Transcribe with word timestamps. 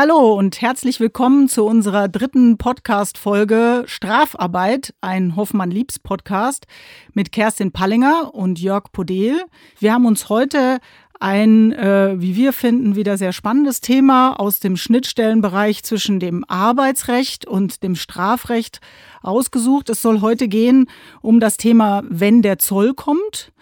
Hallo 0.00 0.34
und 0.34 0.62
herzlich 0.62 1.00
willkommen 1.00 1.48
zu 1.48 1.64
unserer 1.64 2.06
dritten 2.06 2.56
Podcast-Folge 2.56 3.82
Strafarbeit, 3.86 4.94
ein 5.00 5.34
Hoffmann-Liebs-Podcast 5.34 6.68
mit 7.14 7.32
Kerstin 7.32 7.72
Pallinger 7.72 8.32
und 8.32 8.60
Jörg 8.60 8.92
Podel. 8.92 9.40
Wir 9.80 9.92
haben 9.92 10.06
uns 10.06 10.28
heute 10.28 10.78
ein, 11.18 11.72
äh, 11.72 12.14
wie 12.16 12.36
wir 12.36 12.52
finden, 12.52 12.94
wieder 12.94 13.18
sehr 13.18 13.32
spannendes 13.32 13.80
Thema 13.80 14.38
aus 14.38 14.60
dem 14.60 14.76
Schnittstellenbereich 14.76 15.82
zwischen 15.82 16.20
dem 16.20 16.44
Arbeitsrecht 16.46 17.44
und 17.44 17.82
dem 17.82 17.96
Strafrecht 17.96 18.80
ausgesucht. 19.20 19.90
Es 19.90 20.00
soll 20.00 20.20
heute 20.20 20.46
gehen 20.46 20.86
um 21.22 21.40
das 21.40 21.56
Thema, 21.56 22.04
wenn 22.08 22.40
der 22.42 22.60
Zoll 22.60 22.94
kommt. 22.94 23.52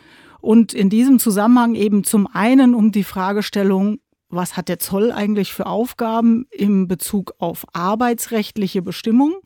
Und 0.42 0.74
in 0.74 0.90
diesem 0.90 1.18
Zusammenhang 1.18 1.74
eben 1.74 2.04
zum 2.04 2.26
einen 2.26 2.74
um 2.74 2.92
die 2.92 3.04
Fragestellung, 3.04 4.00
was 4.28 4.56
hat 4.56 4.68
der 4.68 4.78
Zoll 4.78 5.12
eigentlich 5.12 5.52
für 5.52 5.66
Aufgaben 5.66 6.46
im 6.50 6.88
Bezug 6.88 7.34
auf 7.38 7.64
arbeitsrechtliche 7.72 8.82
Bestimmungen 8.82 9.36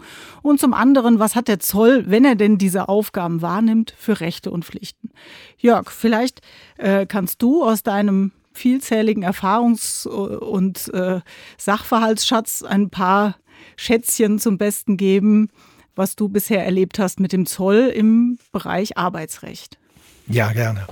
und 0.42 0.58
zum 0.58 0.72
anderen, 0.72 1.18
was 1.18 1.34
hat 1.34 1.48
der 1.48 1.60
Zoll, 1.60 2.04
wenn 2.06 2.24
er 2.24 2.34
denn 2.34 2.58
diese 2.58 2.88
Aufgaben 2.88 3.42
wahrnimmt, 3.42 3.94
für 3.96 4.20
Rechte 4.20 4.50
und 4.50 4.64
Pflichten. 4.64 5.10
Jörg, 5.58 5.90
vielleicht 5.90 6.40
äh, 6.78 7.06
kannst 7.06 7.42
du 7.42 7.62
aus 7.62 7.82
deinem 7.82 8.32
vielzähligen 8.52 9.24
Erfahrungs- 9.24 10.06
und 10.06 10.92
äh, 10.92 11.20
Sachverhaltsschatz 11.56 12.62
ein 12.62 12.90
paar 12.90 13.36
Schätzchen 13.76 14.38
zum 14.38 14.58
Besten 14.58 14.96
geben, 14.96 15.48
was 15.94 16.16
du 16.16 16.28
bisher 16.28 16.64
erlebt 16.64 16.98
hast 16.98 17.20
mit 17.20 17.32
dem 17.32 17.46
Zoll 17.46 17.92
im 17.94 18.38
Bereich 18.52 18.96
Arbeitsrecht. 18.96 19.78
Ja, 20.26 20.52
gerne. 20.52 20.86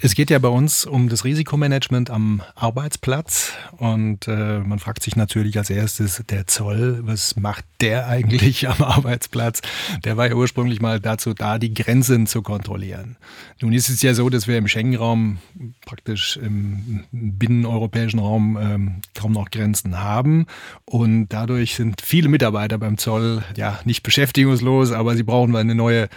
Es 0.00 0.14
geht 0.14 0.30
ja 0.30 0.38
bei 0.38 0.48
uns 0.48 0.86
um 0.86 1.08
das 1.08 1.24
Risikomanagement 1.24 2.08
am 2.08 2.40
Arbeitsplatz 2.54 3.54
und 3.78 4.28
äh, 4.28 4.60
man 4.60 4.78
fragt 4.78 5.02
sich 5.02 5.16
natürlich 5.16 5.58
als 5.58 5.70
erstes, 5.70 6.22
der 6.30 6.46
Zoll, 6.46 7.00
was 7.02 7.34
macht 7.34 7.64
der 7.80 8.06
eigentlich 8.06 8.68
am 8.68 8.80
Arbeitsplatz? 8.80 9.60
Der 10.04 10.16
war 10.16 10.28
ja 10.28 10.36
ursprünglich 10.36 10.80
mal 10.80 11.00
dazu 11.00 11.34
da, 11.34 11.58
die 11.58 11.74
Grenzen 11.74 12.28
zu 12.28 12.42
kontrollieren. 12.42 13.16
Nun 13.60 13.72
ist 13.72 13.88
es 13.88 14.00
ja 14.00 14.14
so, 14.14 14.30
dass 14.30 14.46
wir 14.46 14.56
im 14.56 14.68
Schengen-Raum 14.68 15.38
praktisch 15.84 16.36
im 16.36 17.02
binneneuropäischen 17.10 18.20
Raum 18.20 18.56
ähm, 18.56 19.00
kaum 19.16 19.32
noch 19.32 19.50
Grenzen 19.50 19.98
haben 19.98 20.46
und 20.84 21.30
dadurch 21.30 21.74
sind 21.74 22.02
viele 22.02 22.28
Mitarbeiter 22.28 22.78
beim 22.78 22.98
Zoll 22.98 23.42
ja 23.56 23.80
nicht 23.84 24.04
beschäftigungslos, 24.04 24.92
aber 24.92 25.16
sie 25.16 25.24
brauchen 25.24 25.56
eine 25.56 25.74
neue 25.74 26.08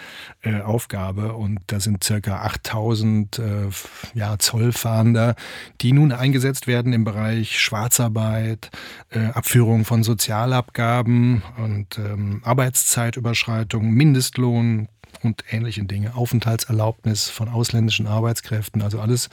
äh, 0.42 0.60
Aufgabe 0.60 1.32
und 1.32 1.58
da 1.66 1.80
sind 1.80 2.04
circa 2.04 2.42
8000 2.42 3.38
äh, 3.40 3.71
ja, 4.14 4.38
Zollfahnder, 4.38 5.34
die 5.80 5.92
nun 5.92 6.12
eingesetzt 6.12 6.66
werden 6.66 6.92
im 6.92 7.04
Bereich 7.04 7.60
Schwarzarbeit, 7.60 8.70
äh, 9.10 9.26
Abführung 9.26 9.84
von 9.84 10.02
Sozialabgaben 10.02 11.42
und 11.56 11.98
ähm, 11.98 12.40
Arbeitszeitüberschreitung, 12.44 13.90
Mindestlohn, 13.90 14.88
und 15.22 15.44
ähnlichen 15.50 15.88
Dinge, 15.88 16.14
Aufenthaltserlaubnis 16.14 17.28
von 17.28 17.48
ausländischen 17.48 18.06
Arbeitskräften, 18.06 18.82
also 18.82 19.00
alles 19.00 19.28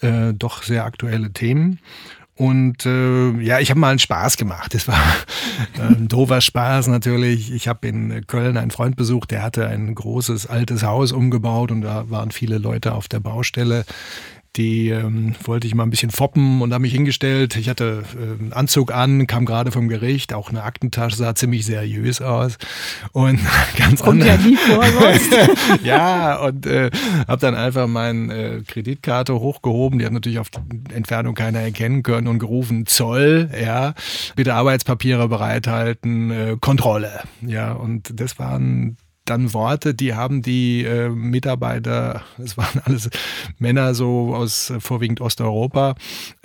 äh, 0.00 0.32
doch 0.34 0.62
sehr 0.62 0.84
aktuelle 0.84 1.32
Themen. 1.32 1.78
Und 2.38 2.86
äh, 2.86 3.30
ja, 3.40 3.58
ich 3.58 3.70
habe 3.70 3.80
mal 3.80 3.90
einen 3.90 3.98
Spaß 3.98 4.36
gemacht. 4.36 4.72
Das 4.72 4.86
war 4.86 5.02
ein 5.80 6.06
doofer 6.06 6.40
Spaß 6.40 6.86
natürlich. 6.86 7.52
Ich 7.52 7.66
habe 7.66 7.88
in 7.88 8.28
Köln 8.28 8.56
einen 8.56 8.70
Freund 8.70 8.94
besucht, 8.94 9.32
der 9.32 9.42
hatte 9.42 9.66
ein 9.66 9.92
großes 9.92 10.46
altes 10.46 10.84
Haus 10.84 11.10
umgebaut 11.10 11.72
und 11.72 11.80
da 11.80 12.08
waren 12.10 12.30
viele 12.30 12.58
Leute 12.58 12.94
auf 12.94 13.08
der 13.08 13.18
Baustelle 13.18 13.84
die 14.58 14.90
ähm, 14.90 15.34
wollte 15.44 15.66
ich 15.66 15.74
mal 15.74 15.84
ein 15.84 15.90
bisschen 15.90 16.10
foppen 16.10 16.60
und 16.60 16.72
habe 16.72 16.82
mich 16.82 16.92
hingestellt. 16.92 17.56
Ich 17.56 17.68
hatte 17.68 18.02
äh, 18.14 18.40
einen 18.40 18.52
Anzug 18.52 18.92
an, 18.92 19.26
kam 19.26 19.46
gerade 19.46 19.70
vom 19.70 19.88
Gericht, 19.88 20.34
auch 20.34 20.50
eine 20.50 20.64
Aktentasche 20.64 21.16
sah 21.16 21.34
ziemlich 21.34 21.64
seriös 21.64 22.20
aus 22.20 22.58
und 23.12 23.38
ganz 23.78 24.02
Kommt 24.02 24.24
ja 24.24 24.36
nie 24.36 24.56
vor 24.56 24.84
Ja, 25.84 26.36
und 26.40 26.66
äh, 26.66 26.90
habe 27.26 27.40
dann 27.40 27.54
einfach 27.54 27.86
meine 27.86 28.34
äh, 28.34 28.62
Kreditkarte 28.62 29.38
hochgehoben. 29.38 29.98
Die 29.98 30.04
hat 30.04 30.12
natürlich 30.12 30.40
auf 30.40 30.48
Entfernung 30.92 31.34
keiner 31.34 31.60
erkennen 31.60 32.02
können 32.02 32.26
und 32.26 32.40
gerufen 32.40 32.86
Zoll, 32.86 33.50
ja, 33.60 33.94
bitte 34.34 34.54
Arbeitspapiere 34.54 35.28
bereithalten, 35.28 36.30
äh, 36.30 36.56
Kontrolle, 36.60 37.22
ja. 37.42 37.72
Und 37.72 38.20
das 38.20 38.38
waren 38.38 38.96
dann 39.28 39.52
Worte, 39.52 39.94
die 39.94 40.14
haben 40.14 40.42
die 40.42 40.84
äh, 40.84 41.08
Mitarbeiter, 41.08 42.22
es 42.42 42.56
waren 42.56 42.80
alles 42.84 43.10
Männer 43.58 43.94
so 43.94 44.34
aus 44.34 44.70
äh, 44.70 44.80
vorwiegend 44.80 45.20
Osteuropa, 45.20 45.94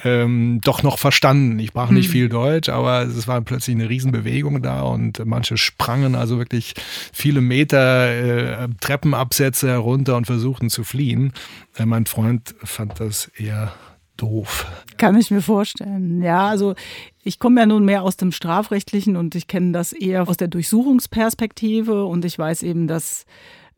ähm, 0.03 0.59
doch 0.63 0.83
noch 0.83 0.99
verstanden. 0.99 1.59
Ich 1.59 1.69
sprach 1.69 1.89
nicht 1.89 2.05
hm. 2.05 2.11
viel 2.11 2.29
Deutsch, 2.29 2.69
aber 2.69 3.03
es 3.03 3.27
war 3.27 3.41
plötzlich 3.41 3.75
eine 3.75 3.89
Riesenbewegung 3.89 4.61
da 4.61 4.81
und 4.81 5.25
manche 5.25 5.57
sprangen 5.57 6.15
also 6.15 6.37
wirklich 6.37 6.73
viele 7.11 7.41
Meter 7.41 8.63
äh, 8.63 8.67
Treppenabsätze 8.79 9.69
herunter 9.69 10.17
und 10.17 10.25
versuchten 10.25 10.69
zu 10.69 10.83
fliehen. 10.83 11.33
Äh, 11.77 11.85
mein 11.85 12.05
Freund 12.05 12.55
fand 12.63 12.99
das 12.99 13.31
eher 13.37 13.73
doof. 14.17 14.65
Kann 14.97 15.17
ich 15.17 15.31
mir 15.31 15.41
vorstellen. 15.41 16.21
Ja, 16.21 16.47
also 16.47 16.75
ich 17.23 17.39
komme 17.39 17.61
ja 17.61 17.65
nun 17.65 17.85
mehr 17.85 18.03
aus 18.03 18.17
dem 18.17 18.31
Strafrechtlichen 18.31 19.15
und 19.15 19.35
ich 19.35 19.47
kenne 19.47 19.71
das 19.71 19.93
eher 19.93 20.27
aus 20.27 20.37
der 20.37 20.47
Durchsuchungsperspektive 20.47 22.05
und 22.05 22.25
ich 22.25 22.37
weiß 22.37 22.63
eben, 22.63 22.87
dass 22.87 23.25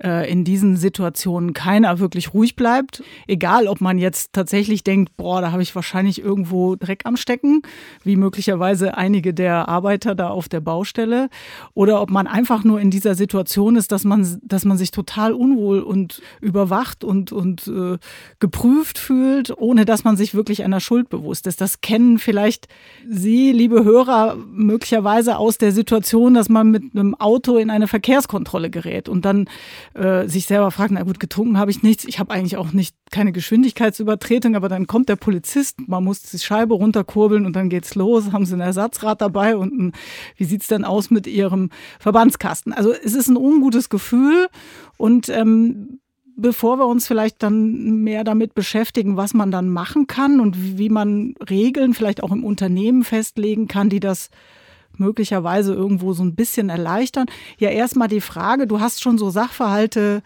äh, 0.04 0.30
in 0.30 0.44
diesen 0.44 0.78
Situationen 0.78 1.54
keiner 1.54 2.00
wirklich 2.00 2.34
ruhig 2.34 2.56
bleibt. 2.56 3.04
Egal, 3.28 3.68
ob 3.68 3.82
man 3.82 3.98
jetzt 3.98 4.34
tatsächlich 4.34 4.84
denkt, 4.84 5.16
boah, 5.18 5.42
da 5.42 5.52
habe 5.52 5.62
ich 5.62 5.76
wahrscheinlich 5.76 6.22
irgendwo 6.22 6.76
Dreck 6.76 7.02
am 7.06 7.18
Stecken, 7.18 7.62
wie 8.04 8.16
möglicherweise 8.16 8.98
einige 8.98 9.34
der 9.34 9.68
Arbeiter 9.68 10.16
da 10.16 10.30
auf 10.30 10.50
der 10.50 10.60
Baustelle, 10.60 11.30
oder 11.74 12.02
ob 12.02 12.10
man 12.10 12.28
einfach 12.28 12.64
nur 12.64 12.80
in 12.80 12.92
dieser 12.92 13.16
Situation 13.16 13.76
ist, 13.76 13.92
dass 13.92 14.04
man, 14.04 14.40
dass 14.44 14.66
man 14.66 14.78
sich 14.78 14.92
total 14.92 15.34
unwohl 15.34 15.80
und 15.80 16.22
überwacht 16.42 17.04
und, 17.04 17.32
und 17.32 17.68
äh, 17.68 17.98
geprüft 18.40 18.98
fühlt, 18.98 19.58
ohne 19.58 19.86
dass 19.86 20.04
man 20.04 20.18
sich 20.18 20.36
wirklich 20.36 20.64
einer 20.64 20.80
Schuld 20.80 21.10
bewusst 21.10 21.48
ist. 21.48 21.62
Das 21.62 21.82
kennen 21.82 22.18
vielleicht 22.20 22.68
Sie, 23.08 23.52
liebe 23.52 23.84
Hörer, 23.84 24.36
möglicherweise 24.52 25.38
aus 25.38 25.58
der 25.58 25.72
Situation, 25.72 26.34
dass 26.34 26.50
man 26.50 26.72
mit 26.72 26.84
einem 26.94 27.16
Auto 27.16 27.58
in 27.58 27.70
eine 27.70 27.88
Verkehrskontrolle 27.88 28.70
gerät 28.70 29.10
und 29.10 29.26
dann 29.26 29.48
äh, 29.96 30.28
sich 30.28 30.46
selber 30.46 30.72
fragt, 30.72 30.92
na 30.92 31.04
gut, 31.04 31.20
getrunken 31.20 31.58
habe 31.58 31.72
ich 31.72 31.82
nichts, 31.82 32.04
ich 32.06 32.20
habe 32.20 32.34
eigentlich 32.34 32.58
auch 32.58 32.74
nicht 32.74 32.96
keine 33.12 33.32
Geschwindigkeitsübertretung, 33.32 34.56
aber 34.56 34.68
dann 34.68 34.88
kommt 34.88 35.08
der 35.08 35.16
Polizist, 35.16 35.88
man 35.88 36.04
muss 36.04 36.22
die 36.22 36.38
Scheibe 36.38 36.74
runterkurbeln 36.74 37.46
und 37.46 37.56
dann 37.56 37.70
geht's 37.70 37.96
los, 37.96 38.32
haben 38.32 38.46
sie 38.46 38.56
ein 38.56 38.62
Ersatzrad 38.62 39.22
dabei 39.22 39.56
und 39.56 39.74
ein, 39.74 39.92
wie 40.36 40.44
sieht's 40.44 40.68
denn 40.68 40.84
aus 40.84 41.12
mit 41.12 41.28
ihrem 41.28 41.70
Verbandskasten? 42.00 42.74
Also 42.74 42.92
es 42.92 43.16
ist 43.16 43.30
ein 43.30 43.38
ungutes 43.38 43.90
Gefühl 43.90 44.48
und 44.98 45.30
ähm, 45.30 46.00
bevor 46.36 46.78
wir 46.78 46.88
uns 46.88 47.08
vielleicht 47.08 47.42
dann 47.42 48.04
mehr 48.04 48.24
damit 48.26 48.54
beschäftigen, 48.54 49.16
was 49.16 49.34
man 49.34 49.52
dann 49.52 49.70
machen 49.70 50.08
kann 50.08 50.42
und 50.42 50.78
wie 50.78 50.90
man 50.90 51.36
Regeln 51.50 51.94
vielleicht 51.94 52.22
auch 52.22 52.34
im 52.34 52.44
Unternehmen 52.44 53.04
festlegen 53.04 53.70
kann, 53.70 53.90
die 53.90 54.02
das 54.02 54.30
möglicherweise 55.00 55.74
irgendwo 55.74 56.14
so 56.14 56.24
ein 56.24 56.36
bisschen 56.36 56.70
erleichtern. 56.70 57.28
Ja, 57.58 57.70
erstmal 57.70 58.08
die 58.08 58.22
Frage, 58.22 58.68
du 58.68 58.80
hast 58.80 59.02
schon 59.02 59.18
so 59.18 59.30
Sachverhalte 59.30 60.24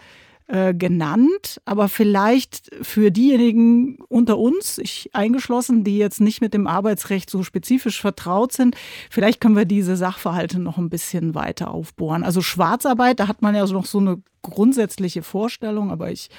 äh, 0.50 0.74
genannt, 0.74 1.62
aber 1.66 1.88
vielleicht 1.90 2.72
für 2.81 3.12
diejenigen 3.12 4.00
unter 4.08 4.40
uns, 4.40 4.79
ich 4.79 5.12
eingeschlossen, 5.13 5.84
die 5.84 6.00
jetzt 6.00 6.22
nicht 6.22 6.41
mit 6.41 6.56
dem 6.56 6.66
Arbeitsrecht 6.66 7.29
so 7.29 7.44
spezifisch 7.44 8.02
vertraut 8.02 8.52
sind, 8.52 8.75
vielleicht 9.12 9.41
können 9.41 9.56
wir 9.56 9.66
diese 9.66 9.96
Sachverhalte 9.96 10.59
noch 10.59 10.79
ein 10.79 10.90
bisschen 10.90 11.35
weiter 11.35 11.72
aufbohren. 11.72 12.24
Also 12.24 12.41
Schwarzarbeit, 12.41 13.19
da 13.19 13.28
hat 13.28 13.44
man 13.44 13.53
ja 13.53 13.68
noch 13.68 13.85
so 13.85 14.00
eine 14.00 14.24
grundsätzliche 14.41 15.22
Vorstellung, 15.22 15.91
aber 15.91 16.12
ich, 16.12 16.29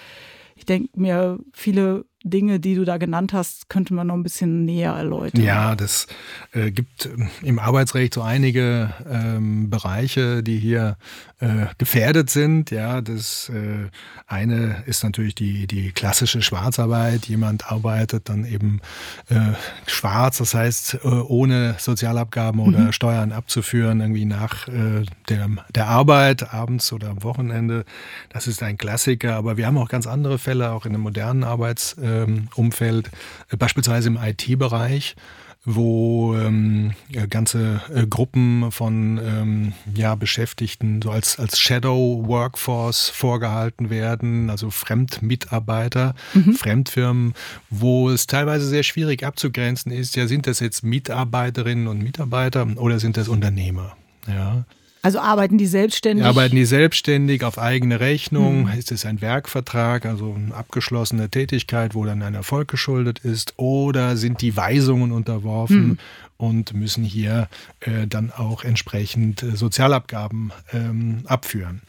ich 0.57 0.65
denke 0.67 0.91
mir, 0.99 1.39
viele 1.53 2.05
Dinge, 2.23 2.61
die 2.61 2.75
du 2.75 2.85
da 2.85 2.99
genannt 2.99 3.33
hast, 3.33 3.71
könnte 3.71 3.95
man 3.95 4.09
noch 4.09 4.15
ein 4.15 4.23
bisschen 4.23 4.67
näher 4.67 4.93
erläutern. 4.93 5.43
Ja, 5.43 5.75
das 5.75 6.07
äh, 6.53 6.71
gibt 6.71 7.07
ähm, 7.07 7.31
im 7.43 7.59
Arbeitsrecht 7.59 8.13
so 8.13 8.21
einige 8.21 8.93
ähm, 9.11 9.71
Bereiche, 9.71 10.43
die 10.43 10.59
hier 10.59 10.99
äh, 11.39 11.67
gefährdet 11.79 12.29
sind. 12.29 12.71
Ja, 12.71 13.01
das 13.01 13.49
äh, 13.49 13.89
eine 14.27 14.83
ist 14.85 15.03
natürlich 15.03 15.35
die, 15.35 15.67
die 15.67 15.93
klassische 15.93 16.43
Schwarzarbeit. 16.43 17.25
Jemand 17.25 17.71
arbeitet 17.73 18.29
dann 18.29 18.45
eben 18.45 18.83
äh, 19.31 19.55
schwarz, 19.87 20.39
das 20.39 20.53
heißt 20.53 20.99
äh, 21.03 21.09
ohne 21.09 21.77
Sozialabgaben 21.79 22.61
oder 22.61 22.81
mhm. 22.81 22.93
Steuern 22.93 23.33
abzuführen, 23.33 24.01
irgendwie 24.01 24.27
nach 24.27 24.69
äh, 24.69 25.07
der, 25.31 25.49
der 25.75 25.87
Arbeit, 25.87 26.53
abends 26.53 26.93
oder 26.93 27.09
am 27.09 27.23
Wochenende. 27.23 27.87
Das 28.29 28.47
ist 28.47 28.63
ein 28.63 28.77
Klassiker, 28.77 29.37
aber 29.37 29.57
wir 29.57 29.67
haben 29.67 29.79
auch 29.79 29.89
ganz 29.89 30.07
andere 30.07 30.39
Fälle, 30.39 30.73
auch 30.73 30.85
in 30.85 30.93
der 30.93 31.01
modernen 31.01 31.45
Arbeits- 31.45 31.97
Arbeitsumfeld, 32.11 33.11
äh, 33.51 33.57
beispielsweise 33.57 34.09
im 34.09 34.17
IT-Bereich 34.17 35.17
wo 35.63 36.35
ähm, 36.37 36.93
ganze 37.29 37.83
äh, 37.95 38.07
Gruppen 38.07 38.73
von 38.73 39.21
ähm, 39.23 39.73
ja, 39.95 40.15
Beschäftigten 40.15 41.03
so 41.03 41.11
als, 41.11 41.39
als 41.39 41.59
Shadow 41.59 42.25
Workforce 42.27 43.11
vorgehalten 43.11 43.91
werden, 43.91 44.49
also 44.49 44.71
Fremdmitarbeiter, 44.71 46.15
mhm. 46.33 46.55
Fremdfirmen, 46.55 47.35
wo 47.69 48.09
es 48.09 48.27
teilweise 48.27 48.65
sehr 48.65 48.85
schwierig 48.85 49.23
abzugrenzen 49.23 49.93
ist, 49.93 50.17
ja, 50.17 50.27
sind 50.27 50.47
das 50.47 50.61
jetzt 50.61 50.83
Mitarbeiterinnen 50.83 51.89
und 51.89 52.03
Mitarbeiter 52.03 52.67
oder 52.77 52.99
sind 52.99 53.19
das 53.19 53.29
Unternehmer? 53.29 53.99
Ja. 54.27 54.65
Also 55.03 55.19
arbeiten 55.19 55.57
die 55.57 55.67
selbstständig? 55.67 56.27
Arbeiten 56.27 56.57
die 56.57 56.65
selbstständig 56.65 57.45
auf 57.45 57.59
eigene 57.59 58.01
Rechnung? 58.01 58.71
Hm. 58.71 58.79
Ist 58.79 58.93
es 58.93 59.07
ein 59.07 59.21
Werkvertrag, 59.21 60.05
also 60.05 60.35
eine 60.35 60.55
abgeschlossene 60.55 61.31
Tätigkeit, 61.31 61.95
wo 61.95 62.05
dann 62.05 62.23
ein 62.23 62.35
Erfolg 62.35 62.69
geschuldet 62.69 63.21
ist? 63.21 63.55
Oder 63.57 64.17
sind 64.17 64.43
die 64.43 64.57
Weisungen 64.57 65.13
unterworfen 65.13 65.77
hm 65.77 65.99
und 66.41 66.73
müssen 66.73 67.05
hier 67.05 67.49
äh, 67.81 68.07
dann 68.07 68.33
auch 68.33 68.65
entsprechend 68.65 69.43
äh, 69.43 69.57
Sozialabgaben 69.57 70.53
ähm, 70.73 71.21
abführen. 71.27 71.83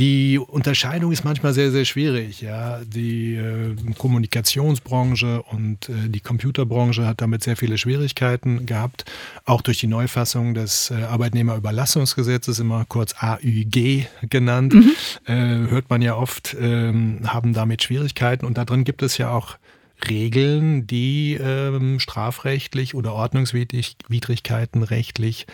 Die 0.00 0.38
Unterscheidung 0.38 1.12
ist 1.12 1.24
manchmal 1.24 1.52
sehr, 1.52 1.70
sehr 1.70 1.84
schwierig. 1.84 2.40
Ja. 2.40 2.80
Die 2.84 3.36
äh, 3.36 3.76
Kommunikationsbranche 3.96 5.42
und 5.42 5.88
äh, 5.88 6.08
die 6.08 6.18
Computerbranche 6.18 7.06
hat 7.06 7.20
damit 7.20 7.44
sehr 7.44 7.56
viele 7.56 7.78
Schwierigkeiten 7.78 8.66
gehabt, 8.66 9.04
auch 9.44 9.62
durch 9.62 9.78
die 9.78 9.86
Neufassung 9.86 10.54
des 10.54 10.90
äh, 10.90 11.04
Arbeitnehmerüberlassungsgesetzes, 11.04 12.58
immer 12.58 12.84
kurz 12.86 13.14
AÜG 13.18 14.08
genannt, 14.28 14.74
mhm. 14.74 14.90
Äh, 15.26 15.70
hört 15.70 15.88
man 15.88 16.02
ja 16.02 16.16
oft, 16.16 16.56
ähm, 16.60 17.20
haben 17.26 17.54
damit 17.54 17.82
Schwierigkeiten 17.82 18.44
und 18.44 18.58
da 18.58 18.64
drin 18.64 18.84
gibt 18.84 19.02
es 19.02 19.16
ja 19.18 19.30
auch 19.30 19.56
Regeln, 20.08 20.86
die 20.86 21.34
ähm, 21.34 21.98
strafrechtlich 22.00 22.94
oder 22.94 23.14
Ordnungswidrigkeiten 23.14 24.82
rechtlich 24.82 25.46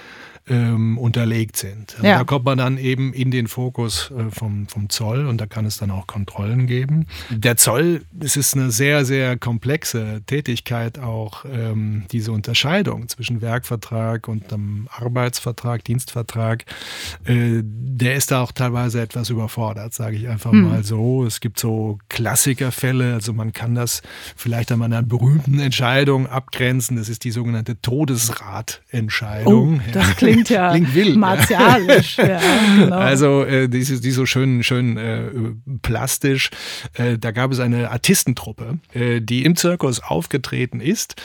ähm, 0.50 0.98
unterlegt 0.98 1.56
sind. 1.56 1.96
Ja. 2.02 2.18
Da 2.18 2.24
kommt 2.24 2.44
man 2.44 2.58
dann 2.58 2.76
eben 2.76 3.12
in 3.12 3.30
den 3.30 3.46
Fokus 3.46 4.10
äh, 4.10 4.30
vom, 4.30 4.66
vom 4.66 4.90
Zoll 4.90 5.26
und 5.26 5.40
da 5.40 5.46
kann 5.46 5.64
es 5.64 5.76
dann 5.76 5.92
auch 5.92 6.08
Kontrollen 6.08 6.66
geben. 6.66 7.06
Der 7.30 7.56
Zoll, 7.56 8.02
es 8.18 8.36
ist 8.36 8.54
eine 8.54 8.72
sehr, 8.72 9.04
sehr 9.04 9.38
komplexe 9.38 10.22
Tätigkeit, 10.26 10.98
auch 10.98 11.44
ähm, 11.44 12.04
diese 12.10 12.32
Unterscheidung 12.32 13.08
zwischen 13.08 13.40
Werkvertrag 13.40 14.26
und 14.26 14.52
einem 14.52 14.88
Arbeitsvertrag, 14.90 15.84
Dienstvertrag, 15.84 16.64
äh, 17.24 17.62
der 17.62 18.16
ist 18.16 18.32
da 18.32 18.42
auch 18.42 18.52
teilweise 18.52 19.00
etwas 19.00 19.30
überfordert, 19.30 19.94
sage 19.94 20.16
ich 20.16 20.28
einfach 20.28 20.50
hm. 20.50 20.68
mal 20.68 20.82
so. 20.82 21.24
Es 21.24 21.40
gibt 21.40 21.60
so 21.60 21.98
Klassikerfälle, 22.08 23.14
also 23.14 23.32
man 23.32 23.52
kann 23.52 23.76
das 23.76 24.02
vielleicht 24.34 24.72
an 24.72 24.82
einer 24.82 25.02
berühmten 25.02 25.60
Entscheidung 25.60 26.26
abgrenzen. 26.26 26.96
Das 26.96 27.08
ist 27.08 27.22
die 27.22 27.30
sogenannte 27.30 27.80
Todesratentscheidung. 27.80 29.80
Oh, 29.80 29.90
das 29.92 30.16
klingt 30.16 30.39
klingt 30.46 30.50
ja 30.50 30.70
klingt 30.70 30.94
wild, 30.94 31.16
martialisch. 31.16 32.16
Ja. 32.18 32.40
genau. 32.76 32.96
Also 32.96 33.44
äh, 33.44 33.68
die, 33.68 33.82
die 33.82 34.10
so 34.10 34.26
schön, 34.26 34.62
schön 34.62 34.96
äh, 34.96 35.30
plastisch. 35.82 36.50
Äh, 36.94 37.18
da 37.18 37.30
gab 37.30 37.52
es 37.52 37.60
eine 37.60 37.90
Artistentruppe, 37.90 38.78
äh, 38.92 39.20
die 39.20 39.44
im 39.44 39.56
Zirkus 39.56 40.00
aufgetreten 40.00 40.80
ist 40.80 41.16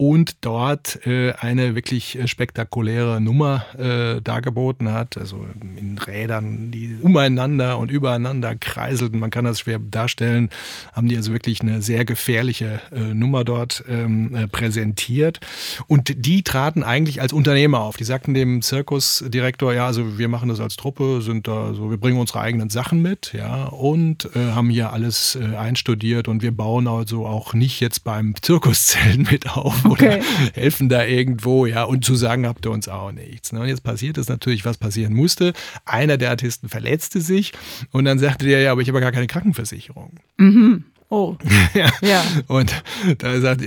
und 0.00 0.36
dort 0.40 1.06
äh, 1.06 1.34
eine 1.34 1.74
wirklich 1.74 2.18
äh, 2.18 2.26
spektakuläre 2.26 3.20
Nummer 3.20 3.66
äh, 3.76 4.22
dargeboten 4.22 4.90
hat. 4.94 5.18
Also 5.18 5.44
in 5.76 5.98
Rädern, 5.98 6.70
die 6.70 6.96
umeinander 7.02 7.76
und 7.76 7.90
übereinander 7.90 8.56
kreiselten. 8.56 9.20
Man 9.20 9.28
kann 9.28 9.44
das 9.44 9.60
schwer 9.60 9.78
darstellen. 9.78 10.48
Haben 10.94 11.08
die 11.08 11.16
also 11.18 11.34
wirklich 11.34 11.60
eine 11.60 11.82
sehr 11.82 12.06
gefährliche 12.06 12.80
äh, 12.92 13.12
Nummer 13.12 13.44
dort 13.44 13.84
ähm, 13.90 14.34
äh, 14.34 14.48
präsentiert. 14.48 15.38
Und 15.86 16.24
die 16.24 16.44
traten 16.44 16.82
eigentlich 16.82 17.20
als 17.20 17.34
Unternehmer 17.34 17.80
auf. 17.80 17.98
Die 17.98 18.04
sagten 18.04 18.32
dem 18.32 18.62
Zirkusdirektor, 18.62 19.74
ja, 19.74 19.84
also 19.84 20.16
wir 20.16 20.28
machen 20.28 20.48
das 20.48 20.60
als 20.60 20.76
Truppe, 20.76 21.20
sind 21.20 21.46
da 21.46 21.74
so, 21.74 21.90
wir 21.90 21.98
bringen 21.98 22.18
unsere 22.18 22.40
eigenen 22.40 22.70
Sachen 22.70 23.02
mit, 23.02 23.34
ja, 23.34 23.66
und 23.66 24.34
äh, 24.34 24.52
haben 24.52 24.70
hier 24.70 24.94
alles 24.94 25.36
äh, 25.36 25.56
einstudiert 25.56 26.26
und 26.26 26.40
wir 26.40 26.56
bauen 26.56 26.88
also 26.88 27.26
auch 27.26 27.52
nicht 27.52 27.80
jetzt 27.80 28.02
beim 28.02 28.34
Zirkuszellen 28.40 29.28
mit 29.30 29.46
auf 29.50 29.89
okay. 29.90 30.06
oder 30.06 30.24
helfen 30.54 30.88
da 30.88 31.04
irgendwo, 31.04 31.66
ja, 31.66 31.84
und 31.84 32.04
zu 32.04 32.14
sagen 32.14 32.46
habt 32.46 32.66
ihr 32.66 32.70
uns 32.70 32.88
auch 32.88 33.12
nichts. 33.12 33.52
Ne? 33.52 33.60
Und 33.60 33.68
jetzt 33.68 33.82
passiert 33.82 34.18
es 34.18 34.28
natürlich, 34.28 34.64
was 34.64 34.78
passieren 34.78 35.14
musste. 35.14 35.52
Einer 35.84 36.16
der 36.16 36.30
Artisten 36.30 36.68
verletzte 36.68 37.20
sich 37.20 37.52
und 37.90 38.04
dann 38.04 38.18
sagte 38.18 38.46
der, 38.46 38.60
ja, 38.60 38.72
aber 38.72 38.80
ich 38.80 38.88
habe 38.88 39.00
gar 39.00 39.12
keine 39.12 39.26
Krankenversicherung. 39.26 40.20
Mhm. 40.38 40.84
Oh. 41.10 41.36
ja. 41.74 41.90
ja. 42.02 42.22
Und 42.46 42.82
da 43.18 43.40
sagt 43.40 43.62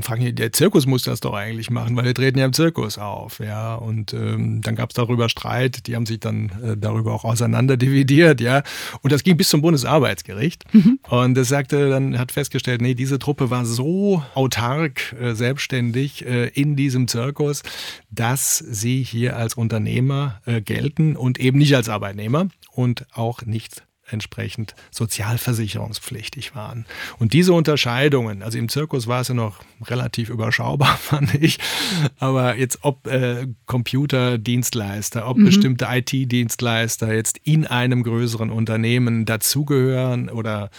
Frank, 0.00 0.36
der 0.36 0.52
Zirkus 0.52 0.86
muss 0.86 1.02
das 1.02 1.20
doch 1.20 1.34
eigentlich 1.34 1.70
machen, 1.70 1.94
weil 1.96 2.06
wir 2.06 2.14
treten 2.14 2.38
ja 2.38 2.46
im 2.46 2.54
Zirkus 2.54 2.96
auf. 2.96 3.40
Ja. 3.40 3.74
Und 3.74 4.14
ähm, 4.14 4.62
dann 4.62 4.74
gab 4.74 4.90
es 4.90 4.94
darüber 4.94 5.28
Streit, 5.28 5.86
die 5.86 5.94
haben 5.94 6.06
sich 6.06 6.18
dann 6.18 6.50
äh, 6.64 6.76
darüber 6.78 7.12
auch 7.12 7.24
auseinanderdividiert, 7.24 8.40
ja. 8.40 8.62
Und 9.02 9.12
das 9.12 9.22
ging 9.22 9.36
bis 9.36 9.50
zum 9.50 9.60
Bundesarbeitsgericht. 9.60 10.64
Mhm. 10.72 10.98
Und 11.08 11.34
das 11.34 11.48
sagte, 11.48 11.90
dann 11.90 12.18
hat 12.18 12.32
festgestellt, 12.32 12.80
nee, 12.80 12.94
diese 12.94 13.18
Truppe 13.18 13.50
war 13.50 13.66
so 13.66 14.22
autark, 14.34 15.14
äh, 15.20 15.34
selbstständig 15.34 16.24
äh, 16.26 16.48
in 16.48 16.74
diesem 16.74 17.06
Zirkus, 17.06 17.62
dass 18.10 18.56
sie 18.56 19.02
hier 19.02 19.36
als 19.36 19.54
Unternehmer 19.54 20.40
äh, 20.46 20.62
gelten 20.62 21.16
und 21.16 21.38
eben 21.38 21.58
nicht 21.58 21.76
als 21.76 21.90
Arbeitnehmer 21.90 22.48
und 22.72 23.04
auch 23.12 23.42
nicht 23.42 23.82
entsprechend 24.10 24.74
sozialversicherungspflichtig 24.90 26.54
waren. 26.54 26.86
Und 27.18 27.32
diese 27.32 27.52
Unterscheidungen, 27.52 28.42
also 28.42 28.58
im 28.58 28.68
Zirkus 28.68 29.06
war 29.06 29.20
es 29.20 29.28
ja 29.28 29.34
noch 29.34 29.60
relativ 29.84 30.28
überschaubar, 30.28 30.96
fand 31.00 31.34
ich, 31.34 31.58
aber 32.18 32.56
jetzt 32.56 32.78
ob 32.82 33.06
äh, 33.06 33.46
Computerdienstleister, 33.66 35.28
ob 35.28 35.38
mhm. 35.38 35.44
bestimmte 35.44 35.86
IT-Dienstleister 35.90 37.14
jetzt 37.14 37.38
in 37.44 37.66
einem 37.66 38.02
größeren 38.02 38.50
Unternehmen 38.50 39.24
dazugehören 39.24 40.28
oder 40.28 40.70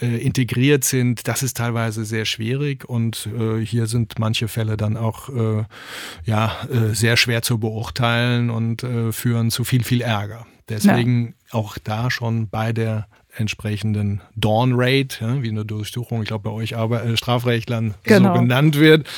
äh, 0.00 0.18
integriert 0.18 0.84
sind, 0.84 1.28
das 1.28 1.42
ist 1.42 1.56
teilweise 1.56 2.04
sehr 2.04 2.24
schwierig 2.24 2.88
und 2.88 3.28
äh, 3.38 3.64
hier 3.64 3.86
sind 3.86 4.18
manche 4.18 4.48
Fälle 4.48 4.76
dann 4.76 4.96
auch 4.96 5.28
äh, 5.28 5.64
ja, 6.24 6.56
äh, 6.70 6.94
sehr 6.94 7.16
schwer 7.16 7.42
zu 7.42 7.58
beurteilen 7.58 8.50
und 8.50 8.82
äh, 8.82 9.12
führen 9.12 9.50
zu 9.50 9.64
viel, 9.64 9.84
viel 9.84 10.00
Ärger. 10.00 10.46
Deswegen. 10.68 11.34
Auch 11.52 11.78
da 11.78 12.10
schon 12.10 12.48
bei 12.48 12.72
der 12.72 13.06
entsprechenden 13.34 14.20
Dawn 14.36 14.72
Rate, 14.74 15.24
ja, 15.24 15.42
wie 15.42 15.48
eine 15.48 15.64
Durchsuchung, 15.64 16.22
ich 16.22 16.28
glaube 16.28 16.50
bei 16.50 16.54
euch 16.54 16.76
aber 16.76 17.04
äh, 17.04 17.16
Strafrechtlern 17.16 17.94
genau. 18.02 18.34
so 18.34 18.40
genannt 18.40 18.78
wird, 18.78 19.08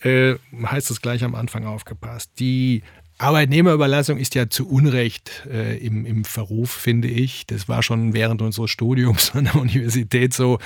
äh, 0.00 0.34
heißt 0.64 0.90
es 0.90 1.00
gleich 1.00 1.22
am 1.22 1.34
Anfang 1.34 1.66
aufgepasst. 1.66 2.32
Die 2.40 2.82
Arbeitnehmerüberlassung 3.20 4.16
ist 4.16 4.34
ja 4.34 4.48
zu 4.48 4.68
Unrecht 4.68 5.46
äh, 5.50 5.76
im, 5.76 6.06
im 6.06 6.24
Verruf, 6.24 6.70
finde 6.70 7.08
ich. 7.08 7.46
Das 7.46 7.68
war 7.68 7.82
schon 7.82 8.14
während 8.14 8.40
unseres 8.40 8.70
Studiums 8.70 9.30
an 9.34 9.44
der 9.44 9.56
Universität 9.56 10.32
so, 10.32 10.58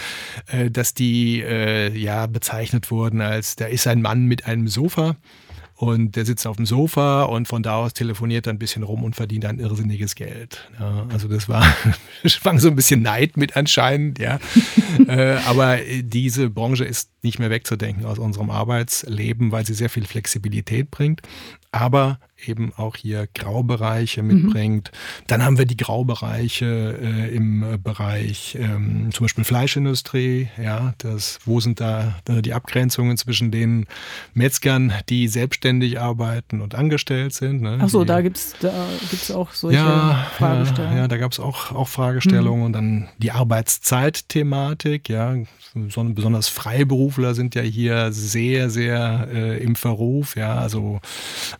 äh, 0.46 0.70
dass 0.70 0.94
die 0.94 1.42
äh, 1.42 1.94
ja 1.96 2.26
bezeichnet 2.26 2.90
wurden 2.90 3.20
als, 3.20 3.56
da 3.56 3.66
ist 3.66 3.86
ein 3.86 4.00
Mann 4.00 4.26
mit 4.26 4.46
einem 4.46 4.68
Sofa 4.68 5.16
und 5.76 6.16
der 6.16 6.24
sitzt 6.24 6.46
auf 6.46 6.56
dem 6.56 6.66
Sofa 6.66 7.24
und 7.24 7.48
von 7.48 7.62
da 7.62 7.76
aus 7.76 7.94
telefoniert 7.94 8.46
er 8.46 8.52
ein 8.52 8.58
bisschen 8.58 8.82
rum 8.82 9.02
und 9.02 9.16
verdient 9.16 9.44
ein 9.44 9.58
irrsinniges 9.58 10.14
Geld. 10.14 10.69
Ja, 10.78 11.06
also 11.12 11.28
das 11.28 11.48
war, 11.48 11.64
schwang 12.24 12.58
so 12.58 12.69
ein 12.69 12.76
bisschen 12.76 13.02
Neid 13.02 13.36
mit 13.36 13.56
anscheinend, 13.56 14.19
ja. 14.19 14.38
äh, 15.08 15.36
aber 15.46 15.78
diese 16.02 16.50
Branche 16.50 16.84
ist 16.84 17.10
nicht 17.22 17.38
mehr 17.38 17.50
wegzudenken 17.50 18.04
aus 18.04 18.19
unserem 18.19 18.50
Arbeitsleben, 18.50 19.50
weil 19.52 19.66
sie 19.66 19.74
sehr 19.74 19.90
viel 19.90 20.04
Flexibilität 20.04 20.90
bringt 20.90 21.22
aber 21.74 22.20
eben 22.48 22.72
auch 22.77 22.96
hier 22.96 23.29
Graubereiche 23.34 24.22
mhm. 24.22 24.29
mitbringt. 24.29 24.91
Mhm. 24.93 25.24
Dann 25.27 25.44
haben 25.44 25.58
wir 25.58 25.67
die 25.67 25.77
Graubereiche 25.77 26.98
äh, 27.01 27.34
im 27.34 27.65
Bereich 27.82 28.56
ähm, 28.60 29.10
zum 29.13 29.24
Beispiel 29.24 29.44
Fleischindustrie. 29.44 30.48
Ja, 30.63 30.94
das, 30.98 31.39
wo 31.44 31.60
sind 31.60 31.81
da 31.81 32.17
die 32.29 32.53
Abgrenzungen 32.53 33.17
zwischen 33.17 33.51
den 33.51 33.86
Metzgern, 34.34 34.93
die 35.08 35.29
selbstständig 35.29 36.01
arbeiten 36.01 36.60
und 36.60 36.74
angestellt 36.74 37.34
sind? 37.34 37.63
Ne? 37.63 37.79
Ach 37.81 37.89
so, 37.89 38.03
die, 38.03 38.08
da 38.08 38.20
gibt 38.20 38.36
es 38.36 38.55
da 38.60 38.86
gibt's 39.10 39.31
auch 39.31 39.53
solche 39.53 39.79
ja, 39.79 40.27
Fragestellungen. 40.36 40.96
Ja, 40.96 41.03
ja 41.03 41.08
da 41.08 41.17
gab 41.17 41.32
es 41.32 41.41
auch, 41.41 41.72
auch 41.72 41.89
Fragestellungen 41.89 42.60
mhm. 42.60 42.67
und 42.67 42.72
dann 42.72 43.08
die 43.19 43.32
Arbeitszeit-Thematik. 43.32 45.08
Ja, 45.08 45.34
besonders 45.74 46.48
Freiberufler 46.48 47.34
sind 47.34 47.55
ja 47.55 47.63
hier 47.63 48.13
sehr, 48.13 48.70
sehr 48.70 49.29
äh, 49.32 49.63
im 49.63 49.77
Verruf. 49.77 50.36
Ja, 50.36 50.55
also 50.55 51.01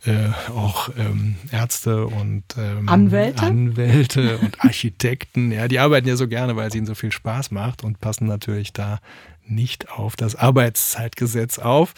äh, 0.05 0.29
auch 0.51 0.74
ähm, 0.97 1.35
Ärzte 1.51 2.05
und 2.07 2.43
ähm, 2.57 2.87
Anwälte? 2.87 3.43
Anwälte 3.43 4.37
und 4.37 4.59
Architekten. 4.63 5.51
Ja, 5.51 5.67
die 5.67 5.79
arbeiten 5.79 6.07
ja 6.07 6.15
so 6.15 6.27
gerne, 6.27 6.55
weil 6.55 6.67
es 6.67 6.75
ihnen 6.75 6.85
so 6.85 6.95
viel 6.95 7.11
Spaß 7.11 7.51
macht 7.51 7.83
und 7.83 7.99
passen 7.99 8.27
natürlich 8.27 8.73
da 8.73 8.99
nicht 9.47 9.91
auf 9.91 10.15
das 10.15 10.35
Arbeitszeitgesetz 10.35 11.59
auf. 11.59 11.93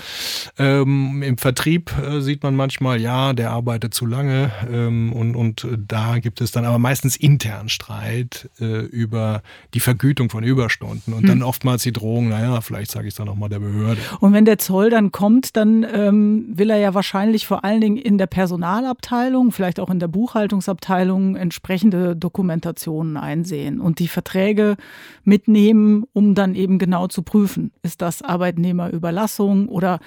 Ähm, 0.57 1.21
Im 1.23 1.37
Vertrieb 1.37 1.91
äh, 1.97 2.21
sieht 2.21 2.43
man 2.43 2.55
manchmal, 2.55 2.99
ja, 2.99 3.33
der 3.33 3.51
arbeitet 3.51 3.93
zu 3.93 4.05
lange 4.05 4.51
ähm, 4.71 5.13
und, 5.13 5.35
und 5.35 5.67
da 5.87 6.19
gibt 6.19 6.41
es 6.41 6.51
dann 6.51 6.65
aber 6.65 6.79
meistens 6.79 7.15
intern 7.15 7.69
Streit 7.69 8.49
äh, 8.59 8.81
über 8.85 9.41
die 9.73 9.79
Vergütung 9.79 10.29
von 10.29 10.43
Überstunden 10.43 11.13
und 11.13 11.21
hm. 11.21 11.27
dann 11.27 11.43
oftmals 11.43 11.83
die 11.83 11.93
Drohung, 11.93 12.29
naja, 12.29 12.61
vielleicht 12.61 12.91
sage 12.91 13.07
ich 13.07 13.13
es 13.13 13.17
dann 13.17 13.27
nochmal 13.27 13.49
der 13.49 13.59
Behörde. 13.59 14.01
Und 14.19 14.33
wenn 14.33 14.45
der 14.45 14.57
Zoll 14.57 14.89
dann 14.89 15.11
kommt, 15.11 15.55
dann 15.55 15.85
ähm, 15.93 16.45
will 16.53 16.69
er 16.69 16.77
ja 16.77 16.93
wahrscheinlich 16.93 17.47
vor 17.47 17.63
allen 17.63 17.81
Dingen 17.81 17.97
in 17.97 18.17
der 18.17 18.27
Personalabteilung, 18.27 19.51
vielleicht 19.51 19.79
auch 19.79 19.89
in 19.89 19.99
der 19.99 20.07
Buchhaltungsabteilung 20.07 21.35
entsprechende 21.35 22.15
Dokumentationen 22.15 23.17
einsehen 23.17 23.79
und 23.79 23.99
die 23.99 24.07
Verträge 24.07 24.77
mitnehmen, 25.23 26.05
um 26.13 26.35
dann 26.35 26.55
eben 26.55 26.79
genau 26.79 27.07
zu 27.07 27.21
prüfen, 27.21 27.36
prüfen. 27.37 27.71
Ist 27.83 28.01
das 28.01 28.23
Arbeitnehmerüberlassung 28.23 29.69
oder 29.69 29.99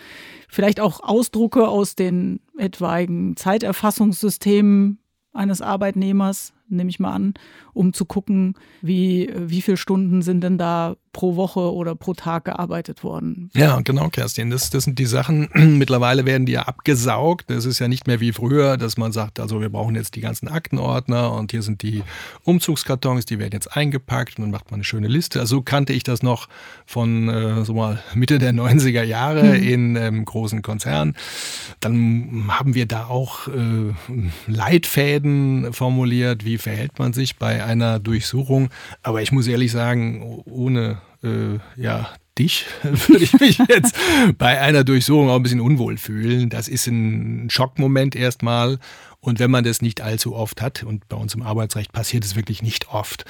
vielleicht 0.49 0.81
auch 0.81 1.01
Ausdrucke 1.01 1.69
aus 1.69 1.95
den 1.95 2.41
etwaigen 2.59 3.37
Zeiterfassungssystemen 3.37 4.99
eines 5.33 5.63
Arbeitnehmers, 5.63 6.53
nehme 6.69 6.91
ich 6.91 6.99
mal 6.99 7.13
an, 7.13 7.35
um 7.73 7.93
zu 7.93 8.05
gucken, 8.05 8.55
wie, 8.83 9.31
wie 9.37 9.63
viele 9.63 9.77
Stunden 9.77 10.23
sind 10.23 10.43
denn 10.43 10.59
da 10.59 10.97
pro 11.12 11.37
Woche 11.37 11.73
oder 11.73 11.95
pro 11.95 12.14
Tag 12.14 12.45
gearbeitet 12.45 13.02
worden. 13.02 13.50
Ja, 13.55 13.81
genau, 13.81 14.09
Kerstin. 14.09 14.50
Das, 14.50 14.71
das 14.71 14.85
sind 14.85 14.99
die 14.99 15.07
Sachen. 15.07 15.49
Mittlerweile 15.55 16.25
werden 16.25 16.47
die 16.47 16.52
ja 16.52 16.62
abgesaugt. 16.62 17.50
Das 17.50 17.64
ist 17.64 17.79
ja 17.79 17.88
nicht 17.88 18.07
mehr 18.07 18.21
wie 18.21 18.33
früher, 18.33 18.76
dass 18.76 18.97
man 18.97 19.12
sagt, 19.12 19.40
also 19.40 19.61
wir 19.61 19.71
brauchen 19.71 19.97
jetzt 19.97 20.14
die 20.14 20.21
ganzen 20.21 20.49
Aktenordner 20.49 21.33
und 21.33 21.50
hier 21.50 21.62
sind 21.62 21.83
die 21.83 22.02
Umzugskartons, 22.45 23.25
die 23.25 23.38
werden 23.38 23.52
jetzt 23.52 23.76
eingepackt 23.76 24.38
und 24.38 24.43
dann 24.43 24.50
macht 24.50 24.71
man 24.71 24.79
eine 24.79 24.85
schöne 24.85 25.09
Liste. 25.09 25.40
Also 25.40 25.57
so 25.57 25.62
kannte 25.62 25.93
ich 25.93 26.05
das 26.05 26.23
noch 26.23 26.49
von 26.87 27.29
äh, 27.29 27.64
so 27.64 27.75
mal 27.75 28.00
Mitte 28.14 28.38
der 28.38 28.52
90er 28.52 29.02
Jahre 29.02 29.43
mhm. 29.43 29.62
in 29.62 29.97
ähm, 29.97 30.25
großen 30.25 30.62
Konzernen. 30.62 31.17
Dann 31.81 32.45
haben 32.49 32.75
wir 32.75 32.87
da 32.87 33.07
auch 33.07 33.49
äh, 33.49 33.95
Leitfäden 34.47 35.73
formuliert, 35.73 36.45
wie 36.45 36.59
verhält 36.59 36.99
man 36.99 37.12
sich 37.12 37.37
bei 37.37 37.64
einer 37.64 37.99
Durchsuchung. 37.99 38.71
Aber 39.02 39.23
ich 39.23 39.33
muss 39.33 39.47
ehrlich 39.49 39.73
sagen, 39.73 40.43
ohne 40.45 41.00
äh, 41.23 41.59
ja, 41.77 42.11
dich 42.39 42.67
würde 42.83 43.25
ich 43.25 43.39
mich 43.39 43.59
jetzt 43.69 43.95
bei 44.39 44.61
einer 44.61 44.85
Durchsuchung 44.85 45.29
auch 45.29 45.37
ein 45.37 45.43
bisschen 45.43 45.61
unwohl 45.61 45.97
fühlen. 45.97 46.49
Das 46.49 46.69
ist 46.69 46.87
ein 46.87 47.50
Schockmoment 47.50 48.17
erstmal. 48.17 48.79
Und 49.23 49.39
wenn 49.39 49.50
man 49.50 49.65
das 49.65 49.83
nicht 49.83 50.00
allzu 50.00 50.35
oft 50.35 50.62
hat, 50.62 50.83
und 50.83 51.07
bei 51.11 51.17
uns 51.17 51.35
im 51.35 51.43
Arbeitsrecht 51.43 51.93
passiert 51.93 52.25
es 52.25 52.37
wirklich 52.37 52.62
nicht 52.62 52.89
oft, 52.91 53.27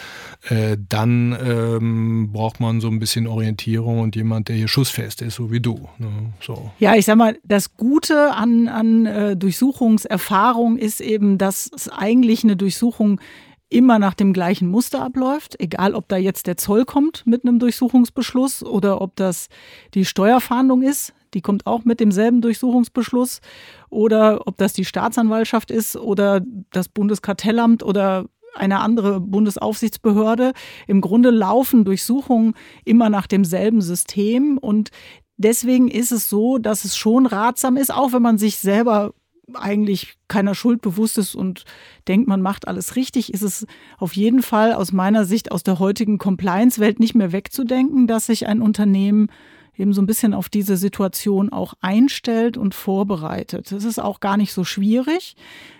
äh, 0.48 0.76
dann 0.88 1.36
ähm, 1.44 2.30
braucht 2.32 2.60
man 2.60 2.80
so 2.80 2.86
ein 2.86 3.00
bisschen 3.00 3.26
Orientierung 3.26 3.98
und 3.98 4.14
jemand, 4.14 4.48
der 4.48 4.54
hier 4.54 4.68
schussfest 4.68 5.20
ist, 5.20 5.34
so 5.34 5.50
wie 5.50 5.58
du. 5.58 5.88
Ne? 5.98 6.32
So. 6.40 6.70
Ja, 6.78 6.94
ich 6.94 7.06
sag 7.06 7.16
mal, 7.16 7.38
das 7.42 7.76
Gute 7.76 8.32
an, 8.32 8.68
an 8.68 9.06
äh, 9.06 9.36
Durchsuchungserfahrung 9.36 10.78
ist 10.78 11.00
eben, 11.00 11.38
dass 11.38 11.68
es 11.74 11.88
eigentlich 11.88 12.44
eine 12.44 12.54
Durchsuchung 12.54 13.20
immer 13.70 13.98
nach 13.98 14.14
dem 14.14 14.32
gleichen 14.32 14.68
Muster 14.68 15.02
abläuft, 15.02 15.58
egal 15.60 15.94
ob 15.94 16.08
da 16.08 16.16
jetzt 16.16 16.46
der 16.46 16.56
Zoll 16.56 16.84
kommt 16.84 17.24
mit 17.24 17.44
einem 17.44 17.58
Durchsuchungsbeschluss 17.58 18.62
oder 18.64 19.00
ob 19.00 19.16
das 19.16 19.48
die 19.94 20.04
Steuerfahndung 20.04 20.82
ist, 20.82 21.14
die 21.34 21.40
kommt 21.40 21.66
auch 21.66 21.84
mit 21.84 22.00
demselben 22.00 22.40
Durchsuchungsbeschluss, 22.40 23.40
oder 23.88 24.46
ob 24.46 24.56
das 24.56 24.72
die 24.72 24.84
Staatsanwaltschaft 24.84 25.70
ist 25.70 25.96
oder 25.96 26.42
das 26.72 26.88
Bundeskartellamt 26.88 27.82
oder 27.82 28.26
eine 28.54 28.80
andere 28.80 29.20
Bundesaufsichtsbehörde. 29.20 30.52
Im 30.88 31.00
Grunde 31.00 31.30
laufen 31.30 31.84
Durchsuchungen 31.84 32.54
immer 32.84 33.08
nach 33.08 33.28
demselben 33.28 33.80
System 33.80 34.58
und 34.58 34.90
deswegen 35.36 35.88
ist 35.88 36.12
es 36.12 36.28
so, 36.28 36.58
dass 36.58 36.84
es 36.84 36.96
schon 36.96 37.26
ratsam 37.26 37.76
ist, 37.76 37.92
auch 37.92 38.12
wenn 38.12 38.22
man 38.22 38.38
sich 38.38 38.58
selber 38.58 39.14
eigentlich 39.54 40.16
keiner 40.28 40.54
Schuld 40.54 40.80
bewusst 40.82 41.18
ist 41.18 41.34
und 41.34 41.64
denkt, 42.08 42.28
man 42.28 42.42
macht 42.42 42.68
alles 42.68 42.96
richtig, 42.96 43.32
ist 43.32 43.42
es 43.42 43.66
auf 43.98 44.14
jeden 44.14 44.42
Fall 44.42 44.72
aus 44.72 44.92
meiner 44.92 45.24
Sicht 45.24 45.52
aus 45.52 45.62
der 45.62 45.78
heutigen 45.78 46.18
Compliance-Welt 46.18 47.00
nicht 47.00 47.14
mehr 47.14 47.32
wegzudenken, 47.32 48.06
dass 48.06 48.26
sich 48.26 48.46
ein 48.46 48.62
Unternehmen 48.62 49.28
eben 49.76 49.92
so 49.92 50.02
ein 50.02 50.06
bisschen 50.06 50.34
auf 50.34 50.48
diese 50.48 50.76
Situation 50.76 51.50
auch 51.50 51.74
einstellt 51.80 52.56
und 52.56 52.74
vorbereitet. 52.74 53.72
Das 53.72 53.84
ist 53.84 53.98
auch 53.98 54.20
gar 54.20 54.36
nicht 54.36 54.52
so 54.52 54.64
schwierig, 54.64 55.36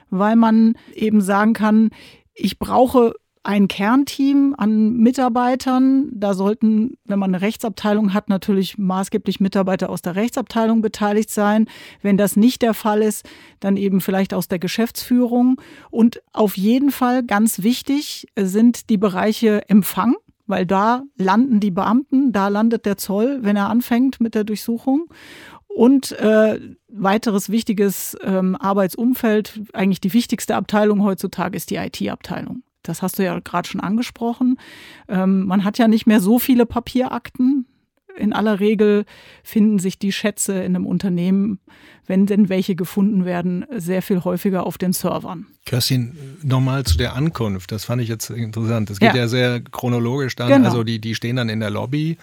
weil 0.09 0.37
man 0.37 0.75
eben 0.95 1.21
sagen 1.21 1.53
kann, 1.53 1.91
ich 2.35 2.59
brauche 2.59 3.15
ein 3.43 3.69
Kernteam 3.69 4.55
an 4.57 4.97
Mitarbeitern. 4.99 6.11
Da 6.13 6.35
sollten, 6.35 6.99
wenn 7.05 7.19
man 7.19 7.35
eine 7.35 7.43
Rechtsabteilung 7.43 8.13
hat, 8.13 8.29
natürlich 8.29 8.77
maßgeblich 8.77 9.41
Mitarbeiter 9.41 9.89
aus 9.89 10.03
der 10.03 10.15
Rechtsabteilung 10.15 10.83
beteiligt 10.83 11.31
sein. 11.31 11.67
Wenn 12.03 12.19
das 12.19 12.37
nicht 12.37 12.63
der 12.63 12.75
Fall 12.75 13.03
ist, 13.03 13.27
dann 13.59 13.77
eben 13.77 14.01
vielleicht 14.01 14.35
aus 14.35 14.49
der 14.49 14.59
Geschäftsführung. 14.59 15.61
Und 15.91 16.23
auf 16.33 16.57
jeden 16.57 16.91
Fall 16.91 17.23
ganz 17.23 17.63
wichtig 17.63 18.27
sind 18.37 18.91
die 18.91 18.99
Bereiche 18.99 19.69
Empfang, 19.69 20.17
weil 20.47 20.67
da 20.67 21.03
landen 21.17 21.61
die 21.61 21.71
Beamten, 21.71 22.33
da 22.33 22.49
landet 22.49 22.85
der 22.85 22.99
Zoll, 22.99 23.39
wenn 23.43 23.57
er 23.57 23.71
anfängt 23.71 24.21
mit 24.21 24.35
der 24.35 24.45
Durchsuchung. 24.45 25.07
Und 25.69 26.13
äh, 26.13 26.61
weiteres 26.89 27.49
wichtiges 27.49 28.19
ähm, 28.23 28.57
Arbeitsumfeld, 28.57 29.63
eigentlich 29.73 30.01
die 30.01 30.13
wichtigste 30.13 30.57
Abteilung 30.57 31.05
heutzutage 31.05 31.57
ist 31.57 31.71
die 31.71 31.77
IT-Abteilung. 31.77 32.65
Das 32.83 33.03
hast 33.03 33.19
du 33.19 33.25
ja 33.25 33.39
gerade 33.41 33.69
schon 33.69 33.81
angesprochen. 33.81 34.59
Ähm, 35.09 35.47
man 35.47 35.65
hat 35.65 35.79
ja 35.79 35.89
nicht 35.89 36.07
mehr 36.07 36.21
so 36.21 36.39
viele 36.39 36.67
Papierakten. 36.67 37.67
In 38.21 38.33
aller 38.33 38.61
Regel 38.61 39.05
finden 39.43 39.79
sich 39.79 39.99
die 39.99 40.13
Schätze 40.13 40.55
in 40.55 40.77
einem 40.77 40.87
Unternehmen, 40.87 41.59
wenn 42.07 42.27
denn 42.27 42.49
welche 42.49 42.75
gefunden 42.75 43.25
werden, 43.25 43.65
sehr 43.77 44.03
viel 44.03 44.25
häufiger 44.25 44.67
auf 44.67 44.79
den 44.79 44.93
Servern. 44.93 45.47
Kerstin, 45.65 46.17
nochmal 46.43 46.85
zu 46.85 46.99
der 46.99 47.15
Ankunft. 47.15 47.73
Das 47.73 47.85
fand 47.85 48.03
ich 48.03 48.09
jetzt 48.09 48.31
interessant. 48.31 48.91
Das 48.91 48.99
geht 48.99 49.15
ja, 49.15 49.23
ja 49.23 49.29
sehr 49.29 49.61
chronologisch 49.61 50.37
dann. 50.37 50.49
Genau. 50.49 50.69
Also 50.69 50.85
die, 50.85 51.01
die 51.01 51.15
stehen 51.15 51.37
dann 51.37 51.49
in 51.49 51.61
der 51.61 51.71
Lobby 51.71 52.17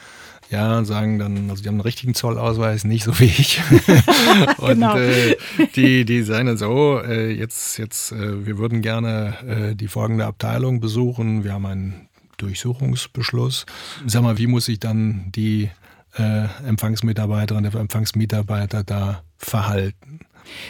ja, 0.50 0.86
sagen 0.86 1.20
dann, 1.20 1.50
also 1.50 1.62
die 1.62 1.68
haben 1.68 1.76
einen 1.76 1.82
richtigen 1.82 2.14
Zollausweis, 2.14 2.86
nicht 2.86 3.04
so 3.04 3.20
wie 3.20 3.26
ich. 3.26 3.62
und 4.58 4.68
genau. 4.68 4.98
äh, 4.98 5.36
die, 5.76 6.06
die 6.06 6.22
sagen 6.24 6.48
dann 6.48 6.58
so, 6.58 7.02
äh, 7.02 7.32
jetzt, 7.32 7.78
jetzt, 7.78 8.14
äh, 8.14 8.46
wir 8.46 8.58
würden 8.58 8.82
gerne 8.82 9.36
äh, 9.46 9.76
die 9.76 9.88
folgende 9.88 10.26
Abteilung 10.26 10.80
besuchen. 10.80 11.44
Wir 11.44 11.54
haben 11.54 11.66
einen 11.66 12.08
Durchsuchungsbeschluss. 12.38 13.66
Sag 14.06 14.24
mal, 14.24 14.38
wie 14.38 14.48
muss 14.48 14.66
sich 14.66 14.80
dann 14.80 15.32
die 15.36 15.70
äh, 16.18 16.48
Empfangsmitarbeiterin, 16.68 17.64
der 17.64 17.76
Empfangsmitarbeiter 17.76 18.84
da 18.84 19.24
verhalten? 19.38 20.20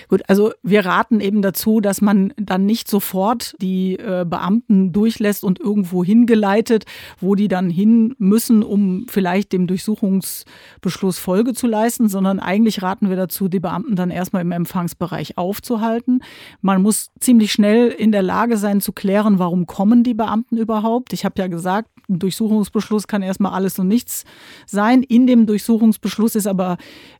Gut, 0.07 0.23
also 0.27 0.53
wir 0.63 0.85
raten 0.85 1.19
eben 1.19 1.41
dazu, 1.41 1.81
dass 1.81 2.01
man 2.01 2.33
dann 2.37 2.65
nicht 2.65 2.89
sofort 2.89 3.55
die 3.61 3.93
äh, 3.93 4.25
Beamten 4.27 4.91
durchlässt 4.91 5.43
und 5.43 5.59
irgendwo 5.59 6.03
hingeleitet, 6.03 6.85
wo 7.19 7.35
die 7.35 7.47
dann 7.47 7.69
hin 7.69 8.15
müssen, 8.17 8.63
um 8.63 9.05
vielleicht 9.09 9.53
dem 9.53 9.67
Durchsuchungsbeschluss 9.67 11.17
Folge 11.17 11.53
zu 11.53 11.67
leisten, 11.67 12.09
sondern 12.09 12.39
eigentlich 12.39 12.81
raten 12.81 13.09
wir 13.09 13.15
dazu, 13.15 13.47
die 13.47 13.59
Beamten 13.59 13.95
dann 13.95 14.11
erstmal 14.11 14.41
im 14.41 14.51
Empfangsbereich 14.51 15.37
aufzuhalten. 15.37 16.21
Man 16.61 16.81
muss 16.81 17.09
ziemlich 17.19 17.51
schnell 17.51 17.89
in 17.89 18.11
der 18.11 18.23
Lage 18.23 18.57
sein 18.57 18.81
zu 18.81 18.91
klären, 18.91 19.39
warum 19.39 19.67
kommen 19.67 20.03
die 20.03 20.13
Beamten 20.13 20.57
überhaupt. 20.57 21.13
Ich 21.13 21.25
habe 21.25 21.39
ja 21.39 21.47
gesagt, 21.47 21.89
ein 22.09 22.19
Durchsuchungsbeschluss 22.19 23.07
kann 23.07 23.21
erstmal 23.21 23.53
alles 23.53 23.77
und 23.79 23.87
nichts 23.87 24.23
sein. 24.65 25.03
In 25.03 25.27
dem 25.27 25.45
Durchsuchungsbeschluss 25.45 26.35
ist 26.35 26.47
aber 26.47 26.77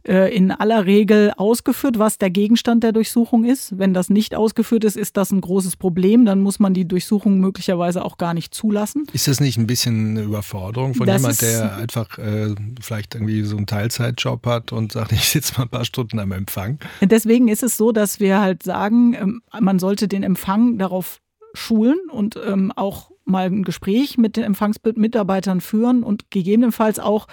äh, 0.08 0.34
in 0.36 0.52
aller 0.52 0.86
Regel 0.86 1.32
ausgeführt, 1.36 2.00
was 2.00 2.18
der 2.18 2.30
Gegenstand 2.30 2.84
der 2.84 2.94
Durchsuchung 2.94 3.44
ist. 3.44 3.78
Wenn 3.78 3.94
das 3.94 4.10
nicht 4.10 4.36
ausgeführt 4.36 4.84
ist, 4.84 4.96
ist 4.96 5.18
das 5.18 5.32
ein 5.32 5.42
großes 5.42 5.76
Problem. 5.76 6.26
Dann 6.26 6.42
muss 6.42 6.60
man 6.60 6.74
die 6.74 6.88
Durchsuchung 6.88 7.40
möglicherweise 7.40 8.04
auch 8.04 8.18
gar 8.18 8.34
nicht 8.34 8.54
zulassen. 8.54 9.06
Ist 9.12 9.28
das 9.28 9.40
nicht 9.40 9.58
ein 9.58 9.68
bisschen 9.68 10.12
eine 10.12 10.22
Überforderung 10.22 10.94
von 10.94 11.06
das 11.06 11.22
jemand, 11.22 11.42
der 11.42 11.76
einfach 11.78 12.18
äh, 12.18 12.56
vielleicht 12.82 13.16
irgendwie 13.16 13.44
so 13.44 13.58
einen 13.58 13.66
Teilzeitjob 13.66 14.46
hat 14.46 14.72
und 14.72 14.94
sagt, 14.94 15.12
ich 15.12 15.30
sitze 15.30 15.56
mal 15.58 15.64
ein 15.64 15.70
paar 15.70 15.86
Stunden 15.86 16.20
am 16.20 16.32
Empfang? 16.32 16.80
Deswegen 17.02 17.48
ist 17.48 17.64
es 17.64 17.78
so, 17.78 17.92
dass 17.92 18.20
wir 18.20 18.40
halt 18.40 18.64
sagen, 18.64 19.14
ähm, 19.14 19.42
man 19.60 19.80
sollte 19.80 20.08
den 20.08 20.24
Empfang 20.24 20.78
darauf 20.78 21.20
schulen 21.54 21.98
und 22.12 22.40
ähm, 22.46 22.72
auch 22.76 23.12
mal 23.28 23.46
ein 23.46 23.64
Gespräch 23.64 24.18
mit 24.18 24.38
den 24.38 24.44
Empfangsmitarbeitern 24.44 25.62
führen 25.62 26.04
und 26.04 26.32
gegebenenfalls 26.32 27.00
auch, 27.00 27.28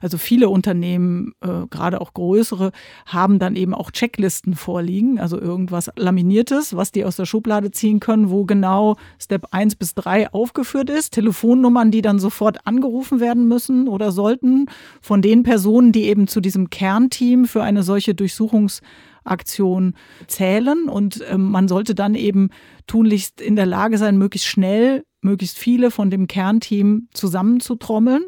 also 0.00 0.18
viele 0.18 0.48
Unternehmen, 0.48 1.32
äh, 1.40 1.66
gerade 1.70 2.00
auch 2.00 2.14
größere, 2.14 2.72
haben 3.06 3.38
dann 3.38 3.56
eben 3.56 3.74
auch 3.74 3.90
Checklisten 3.90 4.54
vorliegen, 4.54 5.18
also 5.18 5.40
irgendwas 5.40 5.90
Laminiertes, 5.96 6.76
was 6.76 6.92
die 6.92 7.04
aus 7.04 7.16
der 7.16 7.26
Schublade 7.26 7.70
ziehen 7.70 8.00
können, 8.00 8.30
wo 8.30 8.44
genau 8.44 8.96
Step 9.18 9.48
1 9.50 9.76
bis 9.76 9.94
3 9.94 10.32
aufgeführt 10.32 10.90
ist, 10.90 11.12
Telefonnummern, 11.12 11.90
die 11.90 12.02
dann 12.02 12.18
sofort 12.18 12.66
angerufen 12.66 13.20
werden 13.20 13.48
müssen 13.48 13.88
oder 13.88 14.12
sollten 14.12 14.66
von 15.00 15.22
den 15.22 15.42
Personen, 15.42 15.92
die 15.92 16.04
eben 16.04 16.26
zu 16.26 16.40
diesem 16.40 16.70
Kernteam 16.70 17.46
für 17.46 17.62
eine 17.62 17.82
solche 17.82 18.14
Durchsuchungs 18.14 18.80
Aktion 19.24 19.94
zählen. 20.26 20.88
Und 20.88 21.24
ähm, 21.28 21.50
man 21.50 21.68
sollte 21.68 21.94
dann 21.94 22.14
eben 22.14 22.50
tunlichst 22.86 23.40
in 23.40 23.56
der 23.56 23.66
Lage 23.66 23.98
sein, 23.98 24.18
möglichst 24.18 24.48
schnell 24.48 25.04
möglichst 25.24 25.58
viele 25.58 25.90
von 25.90 26.10
dem 26.10 26.26
Kernteam 26.26 27.08
zusammenzutrommeln. 27.12 28.24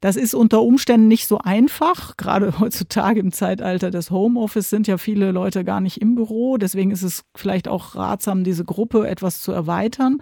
Das 0.00 0.16
ist 0.16 0.34
unter 0.34 0.62
Umständen 0.62 1.08
nicht 1.08 1.26
so 1.26 1.38
einfach. 1.38 2.16
Gerade 2.16 2.52
heutzutage 2.60 3.20
im 3.20 3.32
Zeitalter 3.32 3.90
des 3.90 4.10
Homeoffice 4.10 4.70
sind 4.70 4.86
ja 4.86 4.98
viele 4.98 5.32
Leute 5.32 5.64
gar 5.64 5.80
nicht 5.80 6.00
im 6.00 6.14
Büro. 6.14 6.56
Deswegen 6.56 6.90
ist 6.90 7.02
es 7.02 7.24
vielleicht 7.34 7.68
auch 7.68 7.96
ratsam, 7.96 8.44
diese 8.44 8.64
Gruppe 8.64 9.08
etwas 9.08 9.42
zu 9.42 9.52
erweitern. 9.52 10.18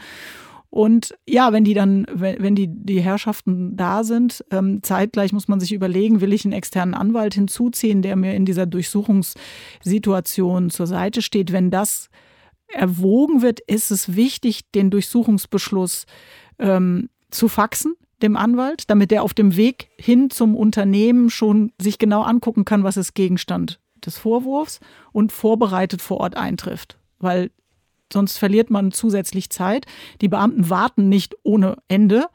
Und 0.70 1.16
ja, 1.26 1.52
wenn 1.52 1.64
die 1.64 1.74
dann, 1.74 2.06
wenn, 2.12 2.54
die, 2.54 2.68
die 2.68 3.00
Herrschaften 3.00 3.76
da 3.76 4.04
sind, 4.04 4.44
ähm, 4.50 4.82
zeitgleich 4.82 5.32
muss 5.32 5.48
man 5.48 5.60
sich 5.60 5.72
überlegen, 5.72 6.20
will 6.20 6.34
ich 6.34 6.44
einen 6.44 6.52
externen 6.52 6.94
Anwalt 6.94 7.34
hinzuziehen, 7.34 8.02
der 8.02 8.16
mir 8.16 8.34
in 8.34 8.44
dieser 8.44 8.66
Durchsuchungssituation 8.66 10.70
zur 10.70 10.86
Seite 10.86 11.22
steht. 11.22 11.52
Wenn 11.52 11.70
das 11.70 12.10
erwogen 12.68 13.42
wird, 13.42 13.60
ist 13.60 13.90
es 13.90 14.16
wichtig, 14.16 14.70
den 14.72 14.90
Durchsuchungsbeschluss 14.90 16.06
ähm, 16.58 17.08
zu 17.30 17.48
faxen 17.48 17.94
dem 18.22 18.36
Anwalt, 18.36 18.88
damit 18.90 19.12
er 19.12 19.22
auf 19.22 19.34
dem 19.34 19.56
Weg 19.56 19.88
hin 19.98 20.30
zum 20.30 20.56
Unternehmen 20.56 21.30
schon 21.30 21.72
sich 21.80 21.98
genau 21.98 22.22
angucken 22.22 22.64
kann, 22.64 22.84
was 22.84 22.96
ist 22.96 23.14
Gegenstand 23.14 23.78
des 24.04 24.18
Vorwurfs 24.18 24.80
und 25.12 25.32
vorbereitet 25.32 26.00
vor 26.00 26.18
Ort 26.18 26.36
eintrifft. 26.36 26.98
Weil 27.18 27.50
sonst 28.12 28.38
verliert 28.38 28.70
man 28.70 28.92
zusätzlich 28.92 29.50
Zeit. 29.50 29.86
Die 30.20 30.28
Beamten 30.28 30.70
warten 30.70 31.08
nicht 31.08 31.34
ohne 31.42 31.76
Ende. 31.88 32.26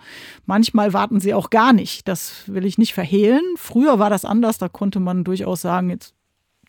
Manchmal 0.45 0.93
warten 0.93 1.19
sie 1.19 1.33
auch 1.33 1.49
gar 1.49 1.73
nicht. 1.73 2.07
Das 2.07 2.43
will 2.47 2.65
ich 2.65 2.77
nicht 2.77 2.93
verhehlen. 2.93 3.41
Früher 3.55 3.97
war 3.97 4.09
das 4.09 4.25
anders. 4.25 4.57
Da 4.57 4.69
konnte 4.69 4.99
man 4.99 5.23
durchaus 5.23 5.61
sagen, 5.61 5.89
jetzt 5.89 6.13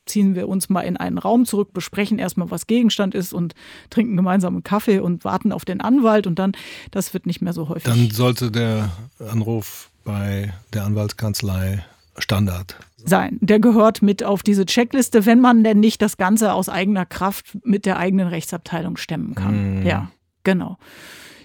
ziehen 0.07 0.35
wir 0.35 0.49
uns 0.49 0.69
mal 0.69 0.83
in 0.83 0.97
einen 0.97 1.19
Raum 1.19 1.45
zurück, 1.45 1.73
besprechen 1.73 2.19
erstmal, 2.19 2.51
was 2.51 2.67
Gegenstand 2.67 3.15
ist 3.15 3.33
und 3.33 3.55
trinken 3.91 4.17
gemeinsam 4.17 4.55
einen 4.55 4.65
Kaffee 4.65 4.99
und 4.99 5.25
warten 5.25 5.53
auf 5.53 5.65
den 5.65 5.81
Anwalt 5.81 6.27
und 6.27 6.39
dann, 6.39 6.53
das 6.91 7.15
wird 7.15 7.27
nicht 7.27 7.41
mehr 7.43 7.53
so 7.53 7.69
häufig. 7.69 7.85
Dann 7.85 8.11
sollte 8.11 8.51
der 8.51 8.91
Anruf 9.19 9.91
bei 10.05 10.53
der 10.73 10.85
Anwaltskanzlei 10.85 11.85
Standard 12.19 12.77
sein. 13.05 13.39
Der 13.41 13.59
gehört 13.59 14.03
mit 14.03 14.23
auf 14.23 14.43
diese 14.43 14.67
Checkliste, 14.67 15.27
wenn 15.27 15.41
man 15.41 15.65
denn 15.65 15.81
nicht 15.81 16.03
das 16.03 16.17
Ganze 16.17 16.53
aus 16.53 16.69
eigener 16.69 17.07
Kraft 17.07 17.59
mit 17.65 17.87
der 17.87 17.99
eigenen 17.99 18.29
Rechtsabteilung 18.29 18.97
stemmen 18.97 19.35
kann. 19.35 19.81
Mhm. 19.81 19.87
Ja, 19.87 20.11
genau. 20.45 20.79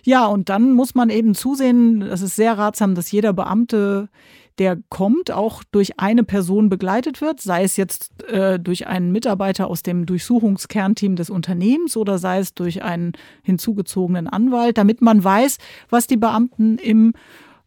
Ja, 0.03 0.25
und 0.25 0.49
dann 0.49 0.71
muss 0.71 0.95
man 0.95 1.09
eben 1.09 1.35
zusehen, 1.35 2.01
das 2.01 2.21
ist 2.21 2.35
sehr 2.35 2.57
ratsam, 2.57 2.95
dass 2.95 3.11
jeder 3.11 3.33
Beamte, 3.33 4.09
der 4.57 4.77
kommt, 4.89 5.31
auch 5.31 5.63
durch 5.71 5.99
eine 5.99 6.23
Person 6.23 6.69
begleitet 6.69 7.21
wird, 7.21 7.41
sei 7.41 7.63
es 7.63 7.77
jetzt 7.77 8.23
äh, 8.23 8.59
durch 8.59 8.87
einen 8.87 9.11
Mitarbeiter 9.11 9.67
aus 9.67 9.83
dem 9.83 10.05
Durchsuchungskernteam 10.05 11.15
des 11.15 11.29
Unternehmens 11.29 11.95
oder 11.95 12.17
sei 12.17 12.39
es 12.39 12.53
durch 12.53 12.83
einen 12.83 13.13
hinzugezogenen 13.43 14.27
Anwalt, 14.27 14.77
damit 14.77 15.01
man 15.01 15.23
weiß, 15.23 15.57
was 15.89 16.07
die 16.07 16.17
Beamten 16.17 16.77
im 16.77 17.13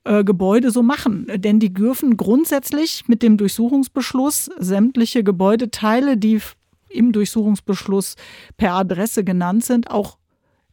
äh, 0.04 0.24
Gebäude 0.24 0.70
so 0.70 0.82
machen. 0.82 1.26
Denn 1.34 1.60
die 1.60 1.72
dürfen 1.72 2.16
grundsätzlich 2.16 3.04
mit 3.06 3.22
dem 3.22 3.36
Durchsuchungsbeschluss 3.36 4.50
sämtliche 4.58 5.22
Gebäudeteile, 5.22 6.16
die 6.16 6.40
im 6.88 7.12
Durchsuchungsbeschluss 7.12 8.16
per 8.56 8.74
Adresse 8.74 9.22
genannt 9.24 9.64
sind, 9.64 9.90
auch 9.90 10.18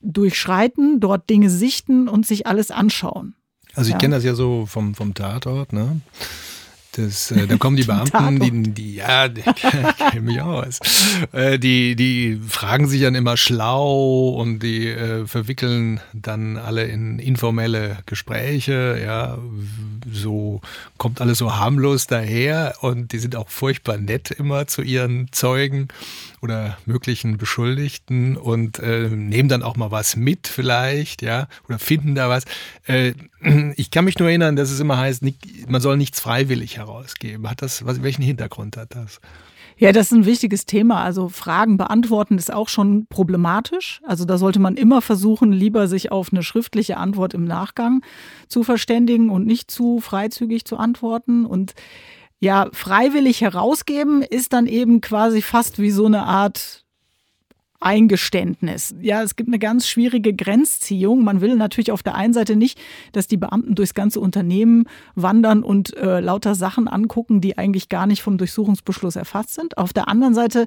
durchschreiten, 0.01 0.99
dort 0.99 1.29
Dinge 1.29 1.49
sichten 1.49 2.07
und 2.07 2.25
sich 2.25 2.47
alles 2.47 2.71
anschauen. 2.71 3.35
Also 3.77 3.89
ich 3.89 3.93
ja. 3.93 3.99
kenne 3.99 4.15
das 4.15 4.23
ja 4.23 4.33
so 4.33 4.65
vom, 4.65 4.95
vom 4.95 5.13
Tatort, 5.13 5.71
ne? 5.71 6.01
Das, 6.93 7.29
äh, 7.29 7.45
da 7.45 7.57
kommen 7.57 7.77
die 7.77 7.83
Beamten, 7.85 8.39
die, 8.39 8.73
die 8.73 8.95
ja, 8.95 9.27
die 9.27 9.41
kennen 10.11 10.25
mich 10.25 10.41
aus. 10.41 10.79
Äh, 11.31 11.59
die, 11.59 11.95
die 11.95 12.41
fragen 12.47 12.87
sich 12.87 13.01
dann 13.01 13.13
immer 13.13 13.37
schlau 13.37 14.29
und 14.29 14.63
die 14.63 14.87
äh, 14.87 15.27
verwickeln 15.27 15.99
dann 16.11 16.57
alle 16.57 16.85
in 16.85 17.19
informelle 17.19 17.99
Gespräche. 18.07 18.99
Ja, 19.03 19.37
so 20.11 20.61
kommt 20.97 21.21
alles 21.21 21.37
so 21.37 21.55
harmlos 21.55 22.07
daher 22.07 22.75
und 22.81 23.11
die 23.11 23.19
sind 23.19 23.35
auch 23.35 23.49
furchtbar 23.49 23.97
nett 23.97 24.31
immer 24.31 24.67
zu 24.67 24.81
ihren 24.81 25.31
Zeugen 25.31 25.87
oder 26.41 26.77
möglichen 26.85 27.37
Beschuldigten 27.37 28.37
und 28.37 28.79
äh, 28.79 29.09
nehmen 29.09 29.49
dann 29.49 29.63
auch 29.63 29.75
mal 29.75 29.91
was 29.91 30.15
mit 30.15 30.47
vielleicht, 30.47 31.21
ja, 31.21 31.47
oder 31.67 31.79
finden 31.79 32.15
da 32.15 32.29
was. 32.29 32.45
Äh, 32.85 33.13
ich 33.75 33.91
kann 33.91 34.05
mich 34.05 34.19
nur 34.19 34.29
erinnern, 34.29 34.55
dass 34.55 34.71
es 34.71 34.79
immer 34.79 34.97
heißt, 34.97 35.23
man 35.67 35.81
soll 35.81 35.97
nichts 35.97 36.19
freiwillig 36.19 36.77
herausgeben. 36.77 37.49
Hat 37.49 37.61
das, 37.61 37.85
was, 37.85 38.03
welchen 38.03 38.23
Hintergrund 38.23 38.77
hat 38.77 38.95
das? 38.95 39.19
Ja, 39.79 39.91
das 39.91 40.07
ist 40.07 40.13
ein 40.13 40.25
wichtiges 40.25 40.65
Thema. 40.65 41.03
Also 41.03 41.29
Fragen 41.29 41.77
beantworten 41.77 42.37
ist 42.37 42.51
auch 42.51 42.67
schon 42.67 43.05
problematisch. 43.07 44.01
Also 44.03 44.25
da 44.25 44.39
sollte 44.39 44.59
man 44.59 44.75
immer 44.75 45.01
versuchen, 45.01 45.51
lieber 45.51 45.87
sich 45.87 46.11
auf 46.11 46.33
eine 46.33 46.41
schriftliche 46.41 46.97
Antwort 46.97 47.35
im 47.35 47.45
Nachgang 47.45 48.01
zu 48.47 48.63
verständigen 48.63 49.29
und 49.29 49.45
nicht 49.45 49.69
zu 49.69 49.99
freizügig 49.99 50.65
zu 50.65 50.77
antworten. 50.77 51.45
Und 51.45 51.75
ja, 52.39 52.69
freiwillig 52.73 53.41
herausgeben 53.41 54.23
ist 54.23 54.53
dann 54.53 54.65
eben 54.65 54.99
quasi 54.99 55.43
fast 55.43 55.79
wie 55.79 55.91
so 55.91 56.05
eine 56.05 56.23
Art 56.23 56.86
Eingeständnis. 57.79 58.95
Ja, 59.01 59.21
es 59.21 59.35
gibt 59.35 59.49
eine 59.49 59.59
ganz 59.59 59.87
schwierige 59.87 60.33
Grenzziehung. 60.33 61.23
Man 61.23 61.41
will 61.41 61.55
natürlich 61.55 61.91
auf 61.91 62.01
der 62.01 62.15
einen 62.15 62.33
Seite 62.33 62.55
nicht, 62.55 62.79
dass 63.11 63.27
die 63.27 63.37
Beamten 63.37 63.75
durchs 63.75 63.93
ganze 63.93 64.19
Unternehmen 64.19 64.85
wandern 65.13 65.61
und 65.61 65.95
äh, 65.95 66.19
lauter 66.19 66.55
Sachen 66.55 66.87
angucken, 66.87 67.39
die 67.39 67.57
eigentlich 67.57 67.87
gar 67.89 68.07
nicht 68.07 68.23
vom 68.23 68.37
Durchsuchungsbeschluss 68.37 69.15
erfasst 69.15 69.53
sind. 69.53 69.77
Auf 69.77 69.93
der 69.93 70.07
anderen 70.07 70.33
Seite 70.33 70.65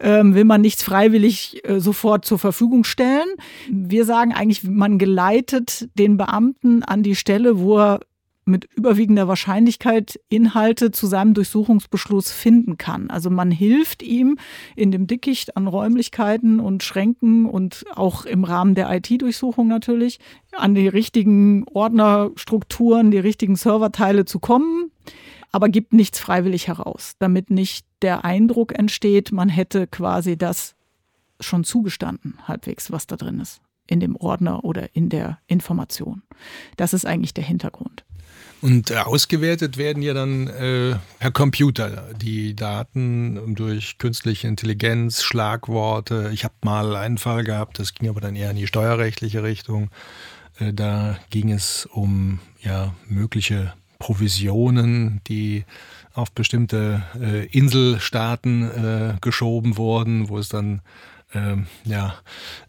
ähm, 0.00 0.34
will 0.34 0.44
man 0.44 0.60
nichts 0.60 0.82
freiwillig 0.82 1.60
äh, 1.68 1.78
sofort 1.78 2.24
zur 2.24 2.38
Verfügung 2.38 2.82
stellen. 2.82 3.28
Wir 3.70 4.04
sagen 4.04 4.32
eigentlich, 4.32 4.64
man 4.64 4.98
geleitet 4.98 5.88
den 5.98 6.16
Beamten 6.16 6.82
an 6.82 7.04
die 7.04 7.14
Stelle, 7.14 7.60
wo 7.60 7.78
er 7.78 8.00
mit 8.50 8.66
überwiegender 8.74 9.28
Wahrscheinlichkeit 9.28 10.20
Inhalte 10.28 10.90
zu 10.90 11.06
seinem 11.06 11.34
Durchsuchungsbeschluss 11.34 12.30
finden 12.32 12.76
kann. 12.76 13.10
Also 13.10 13.30
man 13.30 13.50
hilft 13.50 14.02
ihm 14.02 14.38
in 14.76 14.90
dem 14.90 15.06
Dickicht 15.06 15.56
an 15.56 15.66
Räumlichkeiten 15.66 16.60
und 16.60 16.82
Schränken 16.82 17.46
und 17.46 17.84
auch 17.94 18.26
im 18.26 18.44
Rahmen 18.44 18.74
der 18.74 18.90
IT-Durchsuchung 18.92 19.68
natürlich 19.68 20.18
an 20.52 20.74
die 20.74 20.88
richtigen 20.88 21.64
Ordnerstrukturen, 21.68 23.10
die 23.10 23.18
richtigen 23.18 23.56
Serverteile 23.56 24.24
zu 24.24 24.38
kommen, 24.38 24.90
aber 25.52 25.68
gibt 25.68 25.92
nichts 25.92 26.18
freiwillig 26.18 26.68
heraus, 26.68 27.14
damit 27.18 27.50
nicht 27.50 27.86
der 28.02 28.24
Eindruck 28.24 28.78
entsteht, 28.78 29.32
man 29.32 29.48
hätte 29.48 29.86
quasi 29.86 30.36
das 30.36 30.74
schon 31.40 31.64
zugestanden, 31.64 32.38
halbwegs, 32.46 32.90
was 32.90 33.06
da 33.06 33.16
drin 33.16 33.40
ist 33.40 33.60
in 33.90 34.00
dem 34.00 34.16
Ordner 34.16 34.64
oder 34.64 34.94
in 34.94 35.08
der 35.08 35.38
Information. 35.48 36.22
Das 36.76 36.94
ist 36.94 37.04
eigentlich 37.04 37.34
der 37.34 37.44
Hintergrund. 37.44 38.04
Und 38.62 38.92
ausgewertet 38.92 39.78
werden 39.78 40.02
ja 40.02 40.12
dann 40.12 40.48
äh, 40.48 40.96
per 41.18 41.30
Computer 41.30 42.08
die 42.14 42.54
Daten 42.54 43.54
durch 43.54 43.96
künstliche 43.96 44.48
Intelligenz, 44.48 45.22
Schlagworte. 45.22 46.30
Ich 46.34 46.44
habe 46.44 46.54
mal 46.62 46.94
einen 46.94 47.16
Fall 47.16 47.44
gehabt, 47.44 47.78
das 47.78 47.94
ging 47.94 48.08
aber 48.08 48.20
dann 48.20 48.36
eher 48.36 48.50
in 48.50 48.56
die 48.56 48.66
steuerrechtliche 48.66 49.42
Richtung. 49.42 49.90
Äh, 50.58 50.74
da 50.74 51.18
ging 51.30 51.50
es 51.50 51.86
um 51.86 52.40
ja, 52.60 52.94
mögliche 53.08 53.72
Provisionen, 53.98 55.20
die 55.26 55.64
auf 56.12 56.32
bestimmte 56.32 57.02
äh, 57.20 57.46
Inselstaaten 57.46 58.62
äh, 58.62 59.14
geschoben 59.20 59.76
wurden, 59.76 60.28
wo 60.28 60.38
es 60.38 60.48
dann 60.48 60.82
ähm, 61.34 61.66
ja, 61.84 62.16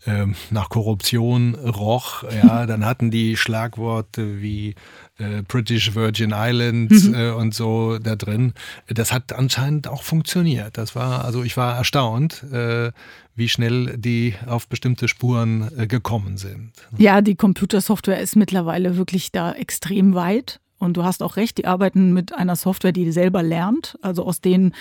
ähm, 0.06 0.36
nach 0.52 0.70
Korruption 0.70 1.56
roch. 1.56 2.24
Ja, 2.24 2.66
dann 2.68 2.86
hatten 2.86 3.12
die 3.12 3.38
Schlagworte 3.38 4.42
wie 4.42 4.76
äh, 5.22 5.44
British 5.48 5.96
Virgin 5.96 6.34
Islands 6.36 7.06
mhm. 7.06 7.14
äh, 7.14 7.30
und 7.30 7.54
so 7.54 8.00
da 8.00 8.16
drin. 8.16 8.54
Das 8.88 9.14
hat 9.14 9.34
anscheinend 9.34 9.88
auch 9.88 10.04
funktioniert. 10.04 10.78
Das 10.78 10.96
war, 10.96 11.24
also 11.24 11.44
ich 11.44 11.56
war 11.58 11.76
erstaunt, 11.76 12.44
äh, 12.52 12.92
wie 13.36 13.48
schnell 13.48 13.98
die 13.98 14.36
auf 14.46 14.68
bestimmte 14.68 15.08
Spuren 15.08 15.70
äh, 15.78 15.88
gekommen 15.88 16.38
sind. 16.38 16.72
Ja, 16.98 17.22
die 17.22 17.36
Computersoftware 17.36 18.20
ist 18.20 18.36
mittlerweile 18.36 18.98
wirklich 18.98 19.32
da 19.32 19.54
extrem 19.54 20.14
weit. 20.16 20.60
Und 20.80 20.98
du 20.98 21.04
hast 21.04 21.22
auch 21.22 21.36
recht, 21.36 21.60
die 21.60 21.68
arbeiten 21.68 22.12
mit 22.12 22.34
einer 22.34 22.56
Software, 22.56 22.92
die 22.92 23.12
selber 23.12 23.44
lernt. 23.44 24.00
Also 24.02 24.26
aus 24.26 24.42
den 24.42 24.74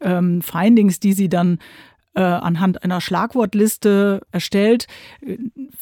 ähm, 0.00 0.40
Findings, 0.40 1.00
die 1.00 1.12
sie 1.12 1.28
dann 1.28 1.58
äh, 2.14 2.20
anhand 2.20 2.84
einer 2.84 3.00
Schlagwortliste 3.00 4.22
erstellt, 4.30 4.86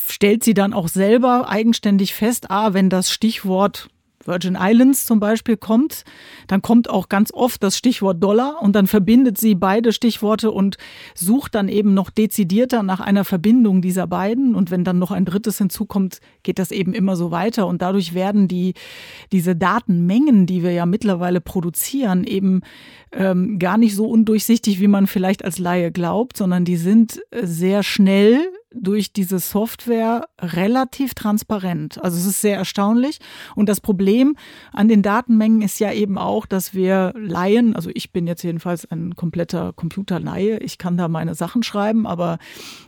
stellt 0.06 0.44
sie 0.44 0.54
dann 0.54 0.72
auch 0.72 0.88
selber 0.88 1.48
eigenständig 1.48 2.14
fest, 2.14 2.50
ah, 2.50 2.72
wenn 2.72 2.90
das 2.90 3.10
Stichwort 3.10 3.88
Virgin 4.26 4.56
Islands 4.60 5.06
zum 5.06 5.20
Beispiel 5.20 5.56
kommt, 5.56 6.04
dann 6.46 6.62
kommt 6.62 6.90
auch 6.90 7.08
ganz 7.08 7.32
oft 7.32 7.62
das 7.62 7.76
Stichwort 7.76 8.22
Dollar 8.22 8.62
und 8.62 8.74
dann 8.74 8.86
verbindet 8.86 9.38
sie 9.38 9.54
beide 9.54 9.92
Stichworte 9.92 10.50
und 10.50 10.76
sucht 11.14 11.54
dann 11.54 11.68
eben 11.68 11.94
noch 11.94 12.10
dezidierter 12.10 12.82
nach 12.82 13.00
einer 13.00 13.24
Verbindung 13.24 13.82
dieser 13.82 14.06
beiden. 14.06 14.54
Und 14.54 14.70
wenn 14.70 14.84
dann 14.84 14.98
noch 14.98 15.10
ein 15.10 15.24
drittes 15.24 15.58
hinzukommt, 15.58 16.20
geht 16.42 16.58
das 16.58 16.70
eben 16.70 16.94
immer 16.94 17.16
so 17.16 17.30
weiter. 17.30 17.66
Und 17.66 17.82
dadurch 17.82 18.14
werden 18.14 18.48
die, 18.48 18.74
diese 19.32 19.56
Datenmengen, 19.56 20.46
die 20.46 20.62
wir 20.62 20.72
ja 20.72 20.86
mittlerweile 20.86 21.40
produzieren, 21.40 22.24
eben 22.24 22.62
ähm, 23.16 23.58
gar 23.58 23.78
nicht 23.78 23.96
so 23.96 24.06
undurchsichtig, 24.06 24.80
wie 24.80 24.88
man 24.88 25.06
vielleicht 25.06 25.44
als 25.44 25.58
Laie 25.58 25.90
glaubt, 25.90 26.36
sondern 26.36 26.64
die 26.64 26.76
sind 26.76 27.20
äh, 27.30 27.46
sehr 27.46 27.82
schnell 27.82 28.52
durch 28.78 29.12
diese 29.12 29.38
Software 29.38 30.28
relativ 30.38 31.14
transparent. 31.14 32.02
Also 32.02 32.18
es 32.18 32.26
ist 32.26 32.40
sehr 32.42 32.58
erstaunlich. 32.58 33.18
Und 33.54 33.68
das 33.68 33.80
Problem 33.80 34.36
an 34.72 34.88
den 34.88 35.02
Datenmengen 35.02 35.62
ist 35.62 35.78
ja 35.80 35.92
eben 35.92 36.18
auch, 36.18 36.44
dass 36.46 36.74
wir 36.74 37.14
Laien, 37.16 37.74
also 37.74 37.90
ich 37.94 38.12
bin 38.12 38.26
jetzt 38.26 38.42
jedenfalls 38.42 38.84
ein 38.90 39.16
kompletter 39.16 39.72
Computerlaie, 39.72 40.58
ich 40.58 40.76
kann 40.76 40.98
da 40.98 41.08
meine 41.08 41.34
Sachen 41.34 41.62
schreiben, 41.62 42.06
aber 42.06 42.38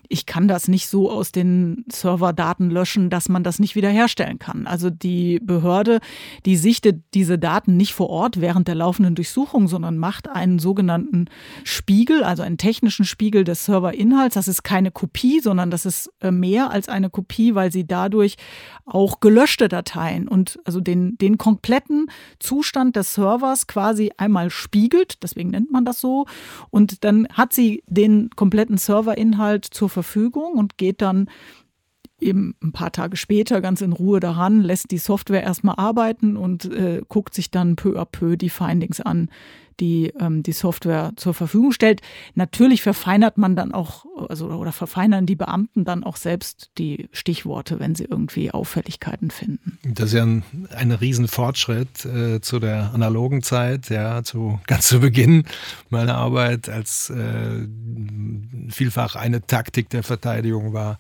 ich 0.09 0.25
kann 0.27 0.49
das 0.49 0.69
nicht 0.69 0.89
so 0.89 1.11
aus 1.11 1.33
den 1.33 1.85
Serverdaten 1.93 2.71
löschen, 2.71 3.11
dass 3.11 3.29
man 3.29 3.45
das 3.45 3.59
nicht 3.59 3.77
wiederherstellen 3.77 4.39
kann. 4.39 4.67
Also 4.67 4.89
die 4.89 5.39
Behörde, 5.41 6.01
die 6.47 6.57
sichtet 6.57 7.03
diese 7.15 7.39
Daten 7.39 7.77
nicht 7.77 7.93
vor 7.93 8.09
Ort 8.09 8.41
während 8.41 8.69
der 8.69 8.75
laufenden 8.75 9.15
Durchsuchung, 9.15 9.69
sondern 9.69 9.99
macht 9.99 10.29
einen 10.29 10.59
sogenannten 10.59 11.27
Spiegel, 11.63 12.25
also 12.25 12.43
einen 12.43 12.57
technischen 12.57 13.05
Spiegel 13.05 13.45
des 13.45 13.67
Serverinhalts. 13.67 14.35
Das 14.35 14.49
ist 14.49 14.63
keine 14.63 14.91
Kopie, 14.91 15.41
sondern 15.41 15.71
das 15.71 15.85
ist 15.85 16.11
äh, 16.21 16.31
mehr 16.31 16.71
als 16.71 16.89
eine 16.89 17.11
Kopie, 17.11 17.55
weil 17.55 17.71
sie 17.71 17.87
dadurch 17.87 18.37
auch 18.87 19.21
gelöschte 19.21 19.69
Dateien 19.69 20.27
und 20.27 20.59
also 20.65 20.81
den, 20.81 21.19
den 21.19 21.37
kompletten 21.37 22.11
Zustand 22.39 22.97
des 22.97 23.13
Servers 23.13 23.67
quasi 23.67 24.11
einmal 24.17 24.49
spiegelt, 24.49 25.23
deswegen 25.23 25.51
nennt 25.51 25.71
man 25.71 25.85
das 25.85 26.01
so. 26.01 26.25
Und 26.71 27.05
dann 27.05 27.29
hat 27.31 27.53
sie 27.53 27.83
den 27.87 28.31
kompletten 28.35 28.79
Serverinhalt 28.79 29.67
zur 29.67 29.91
Verfügung 29.91 29.98
und 30.55 30.79
geht 30.79 31.03
dann 31.03 31.29
eben 32.21 32.55
ein 32.63 32.73
paar 32.73 32.93
Tage 32.93 33.17
später 33.17 33.61
ganz 33.61 33.81
in 33.81 33.93
Ruhe 33.93 34.21
daran, 34.21 34.63
lässt 34.63 34.91
die 34.91 34.99
Software 34.99 35.43
erstmal 35.43 35.77
arbeiten 35.77 36.37
und 36.37 36.65
äh, 36.67 37.03
guckt 37.09 37.35
sich 37.35 37.51
dann 37.51 37.77
peu 37.77 37.99
à 38.01 38.05
peu 38.05 38.37
die 38.37 38.51
Findings 38.51 39.01
an, 39.01 39.31
die 39.81 40.13
ähm, 40.19 40.43
die 40.43 40.53
Software 40.53 41.13
zur 41.17 41.35
Verfügung 41.35 41.73
stellt. 41.73 42.01
Natürlich 42.35 42.83
verfeinert 42.83 43.39
man 43.39 43.55
dann 43.55 43.73
auch, 43.73 44.07
also 44.29 44.49
oder 44.49 44.73
verfeinern 44.73 45.27
die 45.27 45.37
Beamten 45.37 45.85
dann 45.85 46.05
auch 46.05 46.17
selbst 46.17 46.71
die 46.79 47.09
Stichworte, 47.13 47.79
wenn 47.79 47.95
sie 47.95 48.05
irgendwie 48.05 48.51
Auffälligkeiten 48.51 49.31
finden. 49.31 49.79
Das 49.85 50.07
ist 50.07 50.15
ja 50.15 50.25
ein, 50.25 50.43
ein 50.75 50.93
Riesenfortschritt 50.93 52.05
äh, 52.05 52.41
zu 52.41 52.59
der 52.59 52.93
analogen 52.93 53.43
Zeit, 53.43 53.91
ja, 53.91 54.23
zu 54.23 54.59
ganz 54.67 54.89
zu 54.89 55.01
Beginn 55.01 55.45
meiner 55.91 56.17
Arbeit, 56.17 56.69
als 56.69 57.11
äh, 57.11 57.67
vielfach 58.71 59.15
eine 59.15 59.47
Taktik 59.47 59.91
der 59.91 60.03
Verteidigung 60.03 60.73
war, 60.73 60.99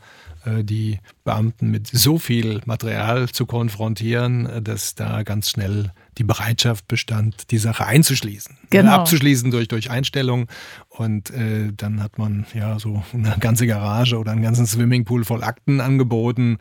die 0.62 0.98
Beamten 1.24 1.70
mit 1.70 1.86
so 1.86 2.18
viel 2.18 2.60
Material 2.64 3.28
zu 3.28 3.46
konfrontieren, 3.46 4.46
äh, 4.46 4.62
dass 4.62 4.94
da 4.94 5.22
ganz 5.22 5.50
schnell 5.50 5.92
die 6.16 6.24
Bereitschaft 6.24 6.88
bestand, 6.88 7.50
die 7.50 7.58
Sache 7.58 7.86
einzuschließen. 7.86 8.56
Genau. 8.70 8.92
Abzuschließen 8.92 9.50
durch, 9.50 9.68
durch 9.68 9.90
Einstellung. 9.90 10.48
Und 10.88 11.30
äh, 11.30 11.72
dann 11.76 12.02
hat 12.02 12.18
man 12.18 12.46
ja 12.54 12.78
so 12.78 13.02
eine 13.12 13.36
ganze 13.38 13.66
Garage 13.66 14.18
oder 14.18 14.32
einen 14.32 14.42
ganzen 14.42 14.66
Swimmingpool 14.66 15.24
voll 15.24 15.44
Akten 15.44 15.80
angeboten 15.80 16.58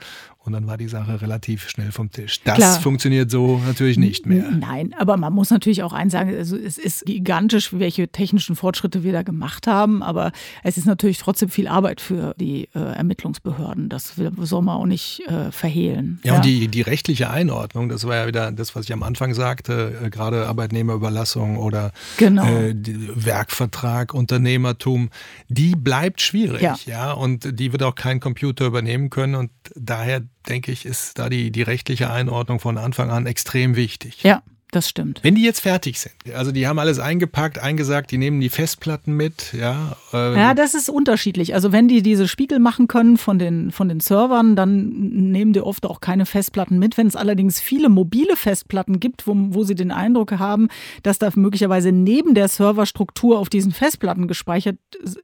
und 0.47 0.53
dann 0.53 0.65
war 0.65 0.77
die 0.77 0.88
Sache 0.88 1.21
relativ 1.21 1.69
schnell 1.69 1.91
vom 1.91 2.10
Tisch. 2.10 2.41
Das 2.43 2.55
Klar. 2.55 2.79
funktioniert 2.79 3.29
so 3.29 3.62
natürlich 3.67 3.97
nicht 3.97 4.25
mehr. 4.25 4.49
Nein, 4.49 4.95
aber 4.97 5.17
man 5.17 5.33
muss 5.33 5.49
natürlich 5.49 5.83
auch 5.83 5.91
eins 5.91 6.13
sagen, 6.13 6.33
also 6.36 6.55
es 6.55 6.77
ist 6.77 7.05
gigantisch, 7.05 7.73
welche 7.73 8.07
technischen 8.07 8.55
Fortschritte 8.55 9.03
wir 9.03 9.12
da 9.12 9.23
gemacht 9.23 9.67
haben, 9.67 10.01
aber 10.01 10.31
es 10.63 10.77
ist 10.77 10.86
natürlich 10.86 11.17
trotzdem 11.17 11.49
viel 11.49 11.67
Arbeit 11.67 11.99
für 11.99 12.33
die 12.39 12.69
äh, 12.73 12.79
Ermittlungsbehörden. 12.79 13.89
Das 13.89 14.13
soll 14.15 14.62
man 14.62 14.77
auch 14.77 14.86
nicht 14.86 15.21
äh, 15.27 15.51
verhehlen. 15.51 16.19
Ja, 16.23 16.31
ja, 16.31 16.38
und 16.38 16.45
die, 16.45 16.69
die 16.69 16.81
rechtliche 16.81 17.29
Einordnung, 17.29 17.89
das 17.89 18.05
war 18.05 18.15
ja 18.15 18.27
wieder 18.27 18.51
das, 18.53 18.73
was 18.75 18.86
ich 18.86 18.93
am 18.93 19.03
Anfang 19.03 19.33
sagte, 19.33 19.99
äh, 20.05 20.10
gerade 20.10 20.47
Arbeitnehmerüberlassung 20.47 21.57
oder 21.57 21.91
genau. 22.15 22.45
äh, 22.45 22.73
Werkvertrag, 22.75 24.13
Unternehmertum, 24.13 25.10
die 25.49 25.75
bleibt 25.75 26.21
schwierig. 26.21 26.62
Ja. 26.62 26.77
ja, 26.86 27.12
und 27.12 27.60
die 27.60 27.73
wird 27.73 27.83
auch 27.83 27.95
kein 27.95 28.21
Computer 28.21 28.65
übernehmen 28.65 29.10
können 29.10 29.36
und 29.36 29.51
daher 29.75 30.21
denke 30.49 30.71
ich, 30.71 30.86
ist 30.86 31.19
da 31.19 31.29
die, 31.29 31.51
die 31.51 31.62
rechtliche 31.62 32.10
Einordnung 32.10 32.60
von 32.60 32.77
Anfang 32.77 33.10
an 33.10 33.25
extrem 33.25 33.75
wichtig. 33.75 34.23
Ja, 34.23 34.43
das 34.71 34.89
stimmt. 34.89 35.23
Wenn 35.23 35.36
die 35.36 35.43
jetzt 35.43 35.62
fertig 35.62 35.97
sind, 35.97 36.13
also 36.36 36.51
die 36.51 36.67
haben 36.67 36.77
alles 36.77 36.99
eingepackt, 36.99 37.57
eingesagt, 37.57 38.12
die 38.12 38.17
nehmen 38.17 38.41
die 38.41 38.49
Festplatten 38.49 39.13
mit, 39.13 39.53
ja. 39.53 39.95
Äh 40.12 40.36
ja, 40.36 40.53
das 40.53 40.73
ist 40.73 40.89
unterschiedlich. 40.89 41.53
Also 41.53 41.71
wenn 41.71 41.88
die 41.88 42.01
diese 42.01 42.27
Spiegel 42.27 42.60
machen 42.60 42.89
können 42.89 43.15
von 43.15 43.39
den, 43.39 43.71
von 43.71 43.88
den 43.88 44.01
Servern, 44.01 44.57
dann 44.57 44.89
nehmen 45.31 45.53
die 45.53 45.62
oft 45.62 45.86
auch 45.86 46.01
keine 46.01 46.25
Festplatten 46.25 46.79
mit. 46.79 46.97
Wenn 46.97 47.07
es 47.07 47.15
allerdings 47.15 47.62
viele 47.62 47.88
mobile 47.88 48.36
Festplatten 48.36 48.99
gibt, 48.99 49.25
wo, 49.25 49.33
wo 49.38 49.63
sie 49.63 49.75
den 49.75 49.91
Eindruck 49.91 50.33
haben, 50.33 50.67
dass 51.01 51.17
da 51.17 51.29
möglicherweise 51.33 51.93
neben 51.93 52.33
der 52.33 52.49
Serverstruktur 52.49 53.39
auf 53.39 53.47
diesen 53.47 53.71
Festplatten 53.71 54.27
gespeichert 54.27 54.77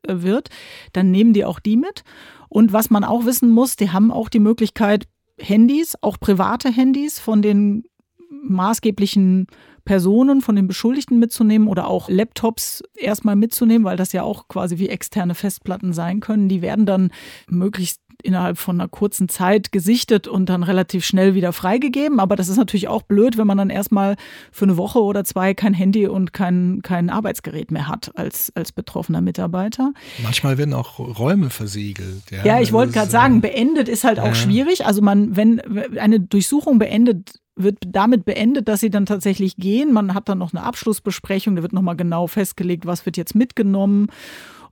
äh, 0.07 0.21
wird, 0.21 0.51
dann 0.93 1.11
nehmen 1.11 1.33
die 1.33 1.43
auch 1.43 1.59
die 1.59 1.75
mit. 1.75 2.05
Und 2.47 2.71
was 2.71 2.89
man 2.89 3.03
auch 3.03 3.25
wissen 3.25 3.49
muss, 3.49 3.75
die 3.75 3.89
haben 3.89 4.09
auch 4.09 4.29
die 4.29 4.39
Möglichkeit, 4.39 5.07
Handys, 5.39 5.95
auch 6.01 6.19
private 6.19 6.71
Handys 6.71 7.19
von 7.19 7.41
den 7.41 7.83
maßgeblichen 8.29 9.47
Personen, 9.85 10.41
von 10.41 10.55
den 10.55 10.67
Beschuldigten 10.67 11.19
mitzunehmen 11.19 11.67
oder 11.67 11.87
auch 11.87 12.09
Laptops 12.09 12.83
erstmal 12.95 13.35
mitzunehmen, 13.35 13.83
weil 13.83 13.97
das 13.97 14.13
ja 14.13 14.23
auch 14.23 14.47
quasi 14.47 14.77
wie 14.77 14.89
externe 14.89 15.35
Festplatten 15.35 15.93
sein 15.93 16.19
können. 16.19 16.47
Die 16.47 16.61
werden 16.61 16.85
dann 16.85 17.11
möglichst 17.49 18.01
innerhalb 18.23 18.57
von 18.57 18.79
einer 18.79 18.89
kurzen 18.89 19.29
Zeit 19.29 19.71
gesichtet 19.71 20.27
und 20.27 20.47
dann 20.47 20.63
relativ 20.63 21.05
schnell 21.05 21.35
wieder 21.35 21.53
freigegeben. 21.53 22.19
Aber 22.19 22.35
das 22.35 22.49
ist 22.49 22.57
natürlich 22.57 22.87
auch 22.87 23.03
blöd, 23.03 23.37
wenn 23.37 23.47
man 23.47 23.57
dann 23.57 23.69
erstmal 23.69 24.15
für 24.51 24.65
eine 24.65 24.77
Woche 24.77 24.99
oder 24.99 25.23
zwei 25.23 25.53
kein 25.53 25.73
Handy 25.73 26.07
und 26.07 26.33
kein, 26.33 26.81
kein 26.81 27.09
Arbeitsgerät 27.09 27.71
mehr 27.71 27.87
hat 27.87 28.11
als, 28.15 28.51
als 28.55 28.71
betroffener 28.71 29.21
Mitarbeiter. 29.21 29.93
Manchmal 30.23 30.57
werden 30.57 30.73
auch 30.73 30.99
Räume 30.99 31.49
versiegelt. 31.49 32.23
Ja, 32.31 32.45
ja 32.45 32.61
ich 32.61 32.71
wollte 32.71 32.93
gerade 32.93 33.11
sagen, 33.11 33.37
äh, 33.37 33.41
beendet 33.41 33.89
ist 33.89 34.03
halt 34.03 34.19
auch 34.19 34.35
schwierig. 34.35 34.85
Also 34.85 35.01
man, 35.01 35.35
wenn 35.35 35.59
eine 35.97 36.19
Durchsuchung 36.19 36.79
beendet 36.79 37.39
wird 37.55 37.77
damit 37.85 38.25
beendet, 38.25 38.67
dass 38.67 38.79
sie 38.79 38.89
dann 38.89 39.05
tatsächlich 39.05 39.57
gehen. 39.57 39.93
Man 39.93 40.15
hat 40.15 40.27
dann 40.27 40.39
noch 40.39 40.53
eine 40.53 40.63
Abschlussbesprechung, 40.63 41.55
da 41.55 41.61
wird 41.61 41.73
nochmal 41.73 41.95
genau 41.95 42.25
festgelegt, 42.25 42.87
was 42.87 43.05
wird 43.05 43.15
jetzt 43.15 43.35
mitgenommen 43.35 44.07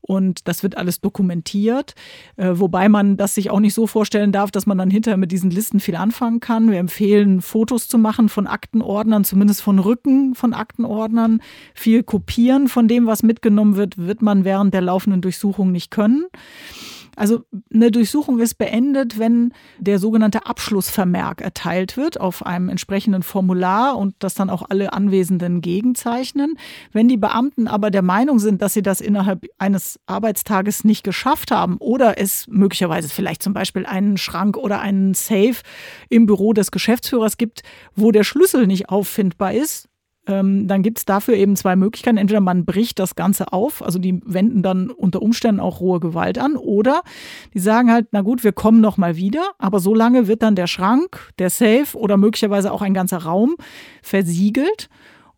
und 0.01 0.47
das 0.47 0.63
wird 0.63 0.77
alles 0.77 0.99
dokumentiert, 0.99 1.95
äh, 2.35 2.51
wobei 2.53 2.89
man 2.89 3.17
das 3.17 3.35
sich 3.35 3.49
auch 3.49 3.59
nicht 3.59 3.73
so 3.73 3.87
vorstellen 3.87 4.31
darf, 4.31 4.51
dass 4.51 4.65
man 4.65 4.77
dann 4.77 4.89
hinterher 4.89 5.17
mit 5.17 5.31
diesen 5.31 5.51
Listen 5.51 5.79
viel 5.79 5.95
anfangen 5.95 6.39
kann. 6.39 6.71
Wir 6.71 6.79
empfehlen, 6.79 7.41
Fotos 7.41 7.87
zu 7.87 7.97
machen 7.97 8.29
von 8.29 8.47
Aktenordnern, 8.47 9.23
zumindest 9.23 9.61
von 9.61 9.79
Rücken 9.79 10.35
von 10.35 10.53
Aktenordnern. 10.53 11.41
Viel 11.73 12.03
kopieren 12.03 12.67
von 12.67 12.87
dem, 12.87 13.05
was 13.05 13.23
mitgenommen 13.23 13.75
wird, 13.75 13.97
wird 13.97 14.21
man 14.21 14.43
während 14.43 14.73
der 14.73 14.81
laufenden 14.81 15.21
Durchsuchung 15.21 15.71
nicht 15.71 15.91
können. 15.91 16.25
Also 17.15 17.43
eine 17.73 17.91
Durchsuchung 17.91 18.39
ist 18.39 18.55
beendet, 18.55 19.19
wenn 19.19 19.53
der 19.79 19.99
sogenannte 19.99 20.45
Abschlussvermerk 20.45 21.41
erteilt 21.41 21.97
wird 21.97 22.19
auf 22.19 22.45
einem 22.45 22.69
entsprechenden 22.69 23.23
Formular 23.23 23.97
und 23.97 24.15
das 24.19 24.33
dann 24.33 24.49
auch 24.49 24.63
alle 24.69 24.93
Anwesenden 24.93 25.61
gegenzeichnen. 25.61 26.57
Wenn 26.91 27.07
die 27.07 27.17
Beamten 27.17 27.67
aber 27.67 27.91
der 27.91 28.01
Meinung 28.01 28.39
sind, 28.39 28.61
dass 28.61 28.73
sie 28.73 28.81
das 28.81 29.01
innerhalb 29.01 29.45
eines 29.57 29.99
Arbeitstages 30.05 30.83
nicht 30.83 31.03
geschafft 31.03 31.51
haben 31.51 31.77
oder 31.77 32.17
es 32.19 32.47
möglicherweise 32.47 33.09
vielleicht 33.09 33.43
zum 33.43 33.53
Beispiel 33.53 33.85
einen 33.85 34.17
Schrank 34.17 34.57
oder 34.57 34.79
einen 34.79 35.13
Safe 35.13 35.55
im 36.09 36.25
Büro 36.25 36.53
des 36.53 36.71
Geschäftsführers 36.71 37.37
gibt, 37.37 37.61
wo 37.95 38.11
der 38.11 38.23
Schlüssel 38.23 38.67
nicht 38.67 38.89
auffindbar 38.89 39.53
ist, 39.53 39.89
ähm, 40.31 40.67
dann 40.67 40.81
gibt 40.81 40.97
es 40.97 41.05
dafür 41.05 41.35
eben 41.35 41.55
zwei 41.55 41.75
Möglichkeiten. 41.75 42.17
Entweder 42.17 42.41
man 42.41 42.65
bricht 42.65 42.99
das 42.99 43.15
Ganze 43.15 43.53
auf, 43.53 43.83
also 43.83 43.99
die 43.99 44.21
wenden 44.25 44.63
dann 44.63 44.89
unter 44.89 45.21
Umständen 45.21 45.59
auch 45.59 45.79
rohe 45.79 45.99
Gewalt 45.99 46.39
an, 46.39 46.55
oder 46.55 47.01
die 47.53 47.59
sagen 47.59 47.91
halt, 47.91 48.07
na 48.11 48.21
gut, 48.21 48.43
wir 48.43 48.51
kommen 48.51 48.81
noch 48.81 48.97
mal 48.97 49.15
wieder, 49.15 49.51
aber 49.59 49.79
so 49.79 49.93
lange 49.93 50.27
wird 50.27 50.41
dann 50.41 50.55
der 50.55 50.67
Schrank, 50.67 51.31
der 51.37 51.49
Safe 51.49 51.95
oder 51.95 52.17
möglicherweise 52.17 52.71
auch 52.71 52.81
ein 52.81 52.93
ganzer 52.93 53.19
Raum 53.19 53.55
versiegelt 54.01 54.89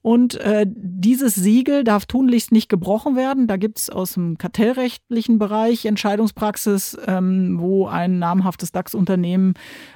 und 0.04 0.36
äh, 0.36 0.66
dieses 0.68 1.34
Siegel 1.34 1.86
darf 1.86 2.06
tunlichst 2.06 2.52
nicht 2.52 2.68
gebrochen 2.68 3.16
werden. 3.16 3.48
Da 3.48 3.56
gibt 3.56 3.80
es 3.80 3.90
aus 3.90 4.16
dem 4.16 4.38
kartellrechtlichen 4.38 5.40
Bereich 5.40 5.86
Entscheidungspraxis, 5.86 6.98
ähm, 7.08 7.58
wo 7.60 7.88
ein 7.88 8.20
namhaftes 8.20 8.74
DAX-Unternehmen 8.74 9.54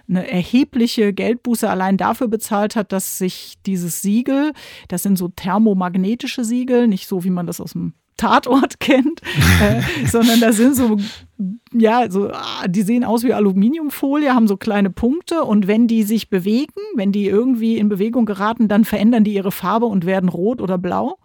eine 0.07 0.31
erhebliche 0.31 1.11
Geldbuße 1.11 1.69
allein 1.69 1.97
dafür 1.97 2.29
bezahlt 2.29 2.77
hat, 2.77 2.93
dass 2.93 3.17
sich 3.17 3.57
dieses 3.65 4.01
Siegel, 4.01 4.53
das 4.87 5.03
sind 5.03 5.17
so 5.17 5.27
thermomagnetische 5.27 6.45
Siegel, 6.45 6.87
nicht 6.87 7.07
so 7.07 7.25
wie 7.25 7.29
man 7.29 7.45
das 7.45 7.59
aus 7.59 7.73
dem 7.73 7.93
Tatort 8.17 8.79
kennt, 8.79 9.21
äh, 9.61 10.07
sondern 10.07 10.39
da 10.39 10.51
sind 10.51 10.75
so, 10.75 10.97
ja, 11.71 12.09
so, 12.09 12.29
ah, 12.31 12.67
die 12.67 12.81
sehen 12.81 13.03
aus 13.03 13.23
wie 13.23 13.33
Aluminiumfolie, 13.33 14.33
haben 14.33 14.47
so 14.47 14.57
kleine 14.57 14.89
Punkte 14.89 15.43
und 15.43 15.67
wenn 15.67 15.87
die 15.87 16.03
sich 16.03 16.29
bewegen, 16.29 16.73
wenn 16.95 17.11
die 17.11 17.27
irgendwie 17.27 17.77
in 17.77 17.89
Bewegung 17.89 18.25
geraten, 18.25 18.67
dann 18.67 18.85
verändern 18.85 19.23
die 19.23 19.33
ihre 19.33 19.51
Farbe 19.51 19.85
und 19.85 20.05
werden 20.05 20.29
rot 20.29 20.61
oder 20.61 20.77
blau. 20.77 21.17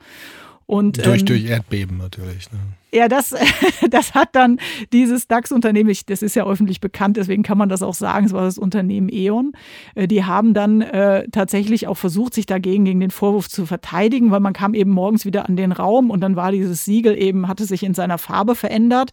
Und, 0.66 1.05
durch, 1.05 1.20
ähm, 1.20 1.26
durch 1.26 1.44
Erdbeben 1.44 1.98
natürlich. 1.98 2.50
Ne? 2.52 2.59
Ja, 2.94 3.09
das, 3.09 3.35
das 3.90 4.14
hat 4.14 4.31
dann 4.33 4.59
dieses 4.92 5.26
DAX-Unternehmen, 5.26 5.94
das 6.07 6.20
ist 6.20 6.37
ja 6.37 6.46
öffentlich 6.46 6.81
bekannt, 6.81 7.16
deswegen 7.16 7.42
kann 7.42 7.57
man 7.57 7.70
das 7.70 7.83
auch 7.83 7.94
sagen, 7.94 8.26
es 8.26 8.33
war 8.33 8.42
das 8.42 8.59
Unternehmen 8.59 9.09
E.ON. 9.11 9.52
Äh, 9.94 10.07
die 10.09 10.24
haben 10.24 10.52
dann 10.52 10.83
äh, 10.83 11.26
tatsächlich 11.31 11.87
auch 11.87 11.96
versucht, 11.96 12.35
sich 12.35 12.44
dagegen 12.44 12.85
gegen 12.85 13.00
den 13.00 13.11
Vorwurf 13.11 13.48
zu 13.48 13.64
verteidigen, 13.64 14.31
weil 14.31 14.40
man 14.40 14.52
kam 14.52 14.74
eben 14.74 14.90
morgens 14.90 15.24
wieder 15.24 15.48
an 15.48 15.57
den 15.57 15.72
Raum 15.72 16.11
und 16.11 16.20
dann 16.20 16.37
war 16.37 16.52
dieses 16.52 16.85
Siegel 16.85 17.20
eben, 17.20 17.48
hatte 17.48 17.64
sich 17.64 17.83
in 17.83 17.94
seiner 17.94 18.18
Farbe 18.18 18.55
verändert 18.55 19.11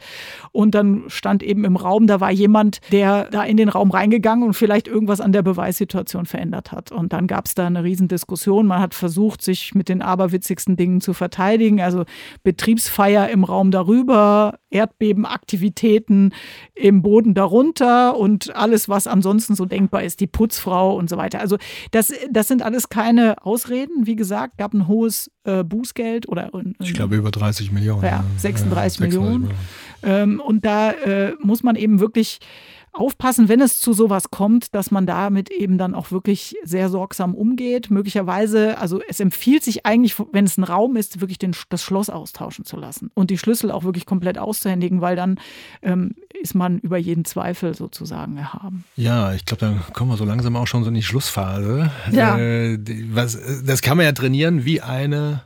und 0.52 0.76
dann 0.76 1.04
stand 1.08 1.42
eben 1.42 1.64
im 1.64 1.78
Raum, 1.78 2.06
da 2.06 2.20
war 2.20 2.32
jemand, 2.32 2.80
der 2.92 3.26
da 3.32 3.44
in 3.44 3.56
den 3.56 3.70
Raum 3.70 3.92
reingegangen 3.92 4.46
und 4.46 4.56
vielleicht 4.56 4.90
irgendwas 4.90 5.22
an 5.22 5.32
der 5.32 5.42
Beweissituation 5.42 6.26
verändert 6.26 6.74
hat. 6.74 6.92
Und 6.92 7.14
dann 7.14 7.28
gab 7.28 7.46
es 7.46 7.56
da 7.56 7.68
eine 7.68 7.86
Riesendiskussion. 7.86 8.68
Man 8.68 8.82
hat 8.82 8.94
versucht, 8.94 9.42
sich 9.42 9.74
mit 9.74 9.88
den 9.88 10.02
aberwitzigsten 10.02 10.76
Dingen 10.76 11.00
zu 11.00 11.14
verteidigen, 11.14 11.80
also 11.80 12.04
Betriebsfeier 12.44 13.30
im 13.30 13.46
Raum 13.46 13.69
darüber, 13.72 14.60
Erdbebenaktivitäten 14.70 16.34
im 16.76 17.02
Boden 17.02 17.34
darunter 17.34 18.18
und 18.18 18.56
alles, 18.56 18.90
was 18.90 19.08
ansonsten 19.08 19.56
so 19.56 19.66
denkbar 19.66 20.04
ist, 20.04 20.20
die 20.20 20.28
Putzfrau 20.28 20.96
und 20.96 21.10
so 21.10 21.18
weiter. 21.18 21.40
Also 21.40 21.58
das, 21.92 22.14
das 22.30 22.48
sind 22.48 22.62
alles 22.62 22.90
keine 22.90 23.46
Ausreden. 23.46 24.06
Wie 24.06 24.16
gesagt, 24.16 24.58
gab 24.58 24.74
ein 24.74 24.88
hohes 24.88 25.32
äh, 25.44 25.64
Bußgeld 25.64 26.28
oder 26.28 26.54
äh, 26.54 26.74
ich 26.80 26.94
glaube 26.94 27.16
über 27.16 27.32
30 27.32 27.72
Millionen. 27.72 28.04
Ja, 28.04 28.24
36 28.38 29.00
ja, 29.00 29.06
Millionen. 29.06 29.42
Millionen. 29.42 29.58
Ähm, 30.04 30.40
und 30.40 30.66
da 30.66 30.92
äh, 30.92 31.34
muss 31.42 31.64
man 31.64 31.76
eben 31.76 32.00
wirklich 32.00 32.40
aufpassen, 33.00 33.50
wenn 33.50 33.62
es 33.62 33.80
zu 33.80 33.94
sowas 33.94 34.30
kommt, 34.30 34.76
dass 34.76 34.92
man 34.92 35.06
damit 35.06 35.50
eben 35.50 35.78
dann 35.78 35.96
auch 35.96 36.12
wirklich 36.12 36.56
sehr 36.64 36.90
sorgsam 36.90 37.34
umgeht. 37.34 37.90
Möglicherweise, 37.90 38.78
also 38.78 39.02
es 39.08 39.20
empfiehlt 39.20 39.64
sich 39.64 39.86
eigentlich, 39.86 40.16
wenn 40.32 40.46
es 40.46 40.58
ein 40.58 40.64
Raum 40.64 40.96
ist, 40.96 41.22
wirklich 41.22 41.40
den, 41.40 41.56
das 41.70 41.82
Schloss 41.82 42.10
austauschen 42.10 42.66
zu 42.66 42.78
lassen 42.78 43.10
und 43.14 43.30
die 43.30 43.38
Schlüssel 43.38 43.72
auch 43.72 43.84
wirklich 43.84 44.06
komplett 44.06 44.38
auszuhändigen, 44.38 45.02
weil 45.02 45.16
dann 45.16 45.40
ähm, 45.82 46.16
ist 46.42 46.56
man 46.56 46.80
über 46.80 46.98
jeden 46.98 47.26
Zweifel 47.26 47.74
sozusagen 47.74 48.38
erhaben. 48.38 48.84
Ja, 48.96 49.34
ich 49.34 49.46
glaube, 49.46 49.62
dann 49.62 49.82
kommen 49.94 50.12
wir 50.12 50.18
so 50.18 50.26
langsam 50.26 50.56
auch 50.56 50.68
schon 50.68 50.84
so 50.84 50.90
in 50.90 50.96
die 50.96 51.04
Schlussphase. 51.04 51.92
Ja. 52.12 52.38
Äh, 52.38 52.80
was, 53.12 53.38
das 53.66 53.82
kann 53.82 53.98
man 53.98 54.06
ja 54.06 54.12
trainieren 54.12 54.66
wie 54.66 54.82
eine 54.82 55.44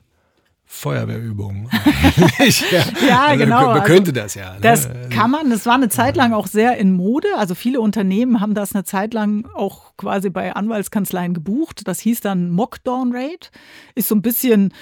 Feuerwehrübung. 0.75 1.69
ja, 2.39 2.83
ja 3.07 3.21
also 3.27 3.43
genau. 3.43 3.73
Man 3.73 3.83
könnte 3.83 4.09
also, 4.09 4.21
das 4.21 4.33
ja. 4.33 4.53
Ne? 4.53 4.59
Das 4.61 4.89
kann 5.11 5.29
man. 5.29 5.49
Das 5.51 5.65
war 5.67 5.75
eine 5.75 5.87
Zeit 5.87 6.17
lang 6.17 6.33
auch 6.33 6.47
sehr 6.47 6.77
in 6.77 6.93
Mode. 6.93 7.27
Also 7.37 7.53
viele 7.53 7.79
Unternehmen 7.79 8.41
haben 8.41 8.55
das 8.55 8.73
eine 8.73 8.83
Zeit 8.83 9.13
lang 9.13 9.47
auch 9.53 9.93
quasi 9.97 10.31
bei 10.31 10.53
Anwaltskanzleien 10.53 11.35
gebucht. 11.35 11.87
Das 11.87 11.99
hieß 11.99 12.21
dann 12.21 12.49
Mockdown 12.49 13.15
Rate. 13.15 13.49
Ist 13.93 14.07
so 14.07 14.15
ein 14.15 14.23
bisschen 14.23 14.73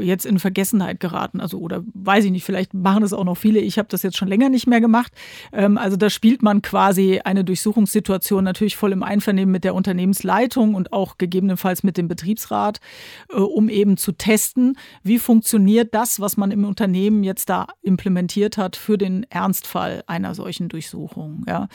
jetzt 0.00 0.26
in 0.26 0.38
Vergessenheit 0.38 1.00
geraten. 1.00 1.40
Also, 1.40 1.58
oder 1.58 1.82
weiß 1.94 2.24
ich 2.24 2.30
nicht, 2.30 2.44
vielleicht 2.44 2.74
machen 2.74 3.02
es 3.02 3.12
auch 3.12 3.24
noch 3.24 3.36
viele. 3.36 3.60
Ich 3.60 3.78
habe 3.78 3.88
das 3.90 4.02
jetzt 4.02 4.16
schon 4.16 4.28
länger 4.28 4.48
nicht 4.48 4.66
mehr 4.66 4.80
gemacht. 4.80 5.12
Ähm, 5.52 5.78
also, 5.78 5.96
da 5.96 6.10
spielt 6.10 6.42
man 6.42 6.62
quasi 6.62 7.20
eine 7.24 7.44
Durchsuchungssituation 7.44 8.44
natürlich 8.44 8.76
voll 8.76 8.92
im 8.92 9.02
Einvernehmen 9.02 9.52
mit 9.52 9.64
der 9.64 9.74
Unternehmensleitung 9.74 10.74
und 10.74 10.92
auch 10.92 11.18
gegebenenfalls 11.18 11.82
mit 11.82 11.96
dem 11.96 12.08
Betriebsrat, 12.08 12.80
äh, 13.30 13.36
um 13.36 13.68
eben 13.68 13.96
zu 13.96 14.12
testen, 14.12 14.76
wie 15.02 15.18
funktioniert 15.18 15.94
das, 15.94 16.20
was 16.20 16.36
man 16.36 16.50
im 16.50 16.64
Unternehmen 16.64 17.24
jetzt 17.24 17.48
da 17.48 17.66
implementiert 17.82 18.56
hat 18.56 18.76
für 18.76 18.98
den 18.98 19.26
Ernstfall 19.30 20.04
einer 20.06 20.34
solchen 20.34 20.68
Durchsuchung. 20.68 21.44
Ja. 21.46 21.68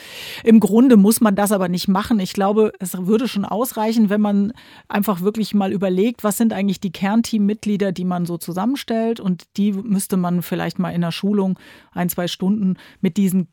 Im 0.43 0.60
Grunde 0.60 0.98
muss 0.98 1.22
man 1.22 1.36
das 1.36 1.52
aber 1.52 1.69
nicht 1.69 1.88
machen. 1.88 2.19
Ich 2.19 2.34
glaube, 2.34 2.74
es 2.80 2.98
würde 2.98 3.28
schon 3.28 3.45
ausreichen, 3.45 4.10
wenn 4.10 4.22
man 4.22 4.54
einfach 4.88 5.22
wirklich 5.22 5.54
mal 5.54 5.72
überlegt, 5.72 6.24
was 6.24 6.38
sind 6.38 6.54
eigentlich 6.54 6.80
die 6.80 6.91
Kernteammitglieder, 6.91 7.91
die 7.99 8.05
man 8.05 8.25
so 8.25 8.38
zusammenstellt 8.38 9.19
und 9.19 9.57
die 9.57 9.73
müsste 9.73 10.15
man 10.15 10.41
vielleicht 10.41 10.79
mal 10.79 10.91
in 10.91 11.01
der 11.01 11.12
Schulung 11.12 11.59
ein, 11.91 12.07
zwei 12.07 12.29
Stunden 12.29 12.77
mit 13.01 13.17
diesen 13.17 13.49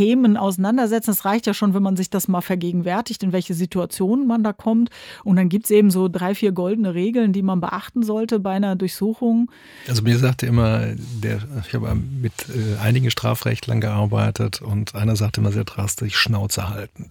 Themen 0.00 0.38
auseinandersetzen. 0.38 1.10
Es 1.10 1.26
reicht 1.26 1.46
ja 1.46 1.52
schon, 1.52 1.74
wenn 1.74 1.82
man 1.82 1.94
sich 1.94 2.08
das 2.08 2.26
mal 2.26 2.40
vergegenwärtigt, 2.40 3.22
in 3.22 3.34
welche 3.34 3.52
Situationen 3.52 4.26
man 4.26 4.42
da 4.42 4.54
kommt. 4.54 4.88
Und 5.24 5.36
dann 5.36 5.50
gibt 5.50 5.66
es 5.66 5.70
eben 5.70 5.90
so 5.90 6.08
drei, 6.08 6.34
vier 6.34 6.52
goldene 6.52 6.94
Regeln, 6.94 7.34
die 7.34 7.42
man 7.42 7.60
beachten 7.60 8.02
sollte 8.02 8.40
bei 8.40 8.52
einer 8.52 8.76
Durchsuchung. 8.76 9.50
Also 9.86 10.00
mir 10.00 10.16
sagte 10.16 10.46
immer, 10.46 10.86
der, 11.22 11.40
ich 11.68 11.74
habe 11.74 11.94
mit 11.94 12.32
äh, 12.48 12.82
einigen 12.82 13.10
Strafrechtlern 13.10 13.82
gearbeitet 13.82 14.62
und 14.62 14.94
einer 14.94 15.16
sagte 15.16 15.42
immer 15.42 15.52
sehr 15.52 15.64
drastisch, 15.64 16.16
Schnauze 16.16 16.70
halten. 16.70 17.10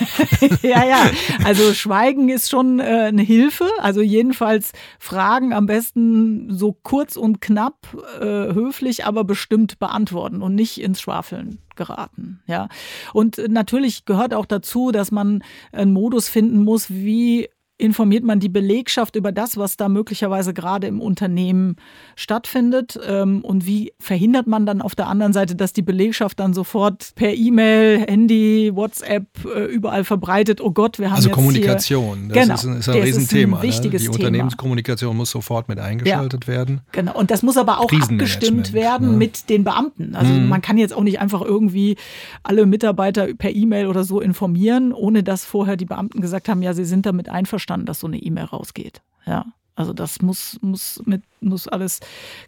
ja, 0.62 0.86
ja. 0.86 1.10
Also 1.44 1.74
Schweigen 1.74 2.30
ist 2.30 2.48
schon 2.48 2.80
äh, 2.80 3.08
eine 3.08 3.20
Hilfe. 3.20 3.68
Also 3.80 4.00
jedenfalls 4.00 4.72
Fragen 4.98 5.52
am 5.52 5.66
besten 5.66 6.56
so 6.56 6.72
kurz 6.72 7.16
und 7.16 7.42
knapp, 7.42 7.86
äh, 8.18 8.24
höflich, 8.54 9.04
aber 9.04 9.24
bestimmt 9.24 9.78
beantworten 9.78 10.40
und 10.40 10.54
nicht 10.54 10.80
ins 10.80 11.02
Schwafeln 11.02 11.58
geraten. 11.80 12.42
Ja. 12.46 12.68
Und 13.14 13.40
natürlich 13.48 14.04
gehört 14.04 14.34
auch 14.34 14.44
dazu, 14.44 14.92
dass 14.92 15.10
man 15.10 15.42
einen 15.72 15.92
Modus 15.94 16.28
finden 16.28 16.62
muss, 16.62 16.90
wie 16.90 17.48
informiert 17.80 18.24
man 18.24 18.40
die 18.40 18.48
Belegschaft 18.48 19.16
über 19.16 19.32
das, 19.32 19.56
was 19.56 19.76
da 19.76 19.88
möglicherweise 19.88 20.52
gerade 20.54 20.86
im 20.86 21.00
Unternehmen 21.00 21.76
stattfindet? 22.14 23.00
Ähm, 23.06 23.42
und 23.42 23.66
wie 23.66 23.92
verhindert 23.98 24.46
man 24.46 24.66
dann 24.66 24.82
auf 24.82 24.94
der 24.94 25.08
anderen 25.08 25.32
Seite, 25.32 25.56
dass 25.56 25.72
die 25.72 25.82
Belegschaft 25.82 26.38
dann 26.38 26.54
sofort 26.54 27.12
per 27.14 27.34
E-Mail, 27.34 28.00
Handy, 28.06 28.70
WhatsApp 28.74 29.26
äh, 29.44 29.64
überall 29.64 30.04
verbreitet, 30.04 30.60
oh 30.60 30.70
Gott, 30.70 30.98
wir 30.98 31.08
haben 31.10 31.16
also 31.16 31.28
jetzt 31.28 31.34
Kommunikation, 31.34 32.28
das 32.28 32.38
genau, 32.38 32.54
ist 32.54 32.64
ein, 32.64 32.76
ist 32.76 32.88
ein 32.88 33.02
Riesenthema. 33.02 33.56
Ein 33.56 33.62
ne? 33.62 33.68
wichtiges 33.68 34.02
ne? 34.02 34.10
Die 34.10 34.16
Unternehmenskommunikation 34.16 35.16
muss 35.16 35.30
sofort 35.30 35.68
mit 35.68 35.78
eingeschaltet 35.78 36.44
ja, 36.44 36.52
werden. 36.52 36.80
Genau, 36.92 37.18
und 37.18 37.30
das 37.30 37.42
muss 37.42 37.56
aber 37.56 37.80
auch 37.80 37.90
abgestimmt 37.90 38.72
werden 38.72 39.12
ne? 39.12 39.16
mit 39.16 39.48
den 39.48 39.64
Beamten. 39.64 40.14
Also 40.14 40.32
mhm. 40.32 40.48
man 40.48 40.60
kann 40.60 40.76
jetzt 40.76 40.94
auch 40.94 41.02
nicht 41.02 41.20
einfach 41.20 41.40
irgendwie 41.40 41.96
alle 42.42 42.66
Mitarbeiter 42.66 43.28
per 43.34 43.54
E-Mail 43.54 43.86
oder 43.86 44.04
so 44.04 44.20
informieren, 44.20 44.92
ohne 44.92 45.22
dass 45.22 45.44
vorher 45.44 45.76
die 45.76 45.86
Beamten 45.86 46.20
gesagt 46.20 46.48
haben, 46.48 46.62
ja, 46.62 46.74
sie 46.74 46.84
sind 46.84 47.06
damit 47.06 47.28
einverstanden 47.28 47.69
einverstanden, 47.70 47.86
dass 47.86 48.00
so 48.00 48.06
eine 48.06 48.18
E-Mail 48.18 48.44
rausgeht. 48.44 49.02
Ja. 49.26 49.46
Also 49.76 49.92
das 49.92 50.20
muss, 50.20 50.58
muss, 50.60 51.00
mit, 51.06 51.22
muss 51.40 51.68
alles 51.68 52.00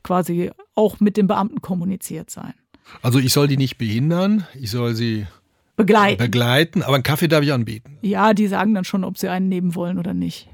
quasi 0.02 0.50
auch 0.74 1.00
mit 1.00 1.16
den 1.16 1.26
Beamten 1.26 1.62
kommuniziert 1.62 2.30
sein. 2.30 2.54
Also 3.00 3.18
ich 3.18 3.32
soll 3.32 3.48
die 3.48 3.56
nicht 3.56 3.78
behindern, 3.78 4.46
ich 4.58 4.70
soll 4.70 4.94
sie 4.94 5.26
begleiten. 5.76 6.18
begleiten, 6.18 6.82
aber 6.82 6.96
einen 6.96 7.04
Kaffee 7.04 7.28
darf 7.28 7.42
ich 7.42 7.52
anbieten. 7.52 7.96
Ja, 8.02 8.35
die 8.35 8.48
sagen 8.48 8.74
dann 8.74 8.85
schon, 8.85 9.04
ob 9.04 9.16
sie 9.16 9.28
einen 9.28 9.48
nehmen 9.48 9.74
wollen 9.74 9.98
oder 9.98 10.12
nicht. 10.12 10.48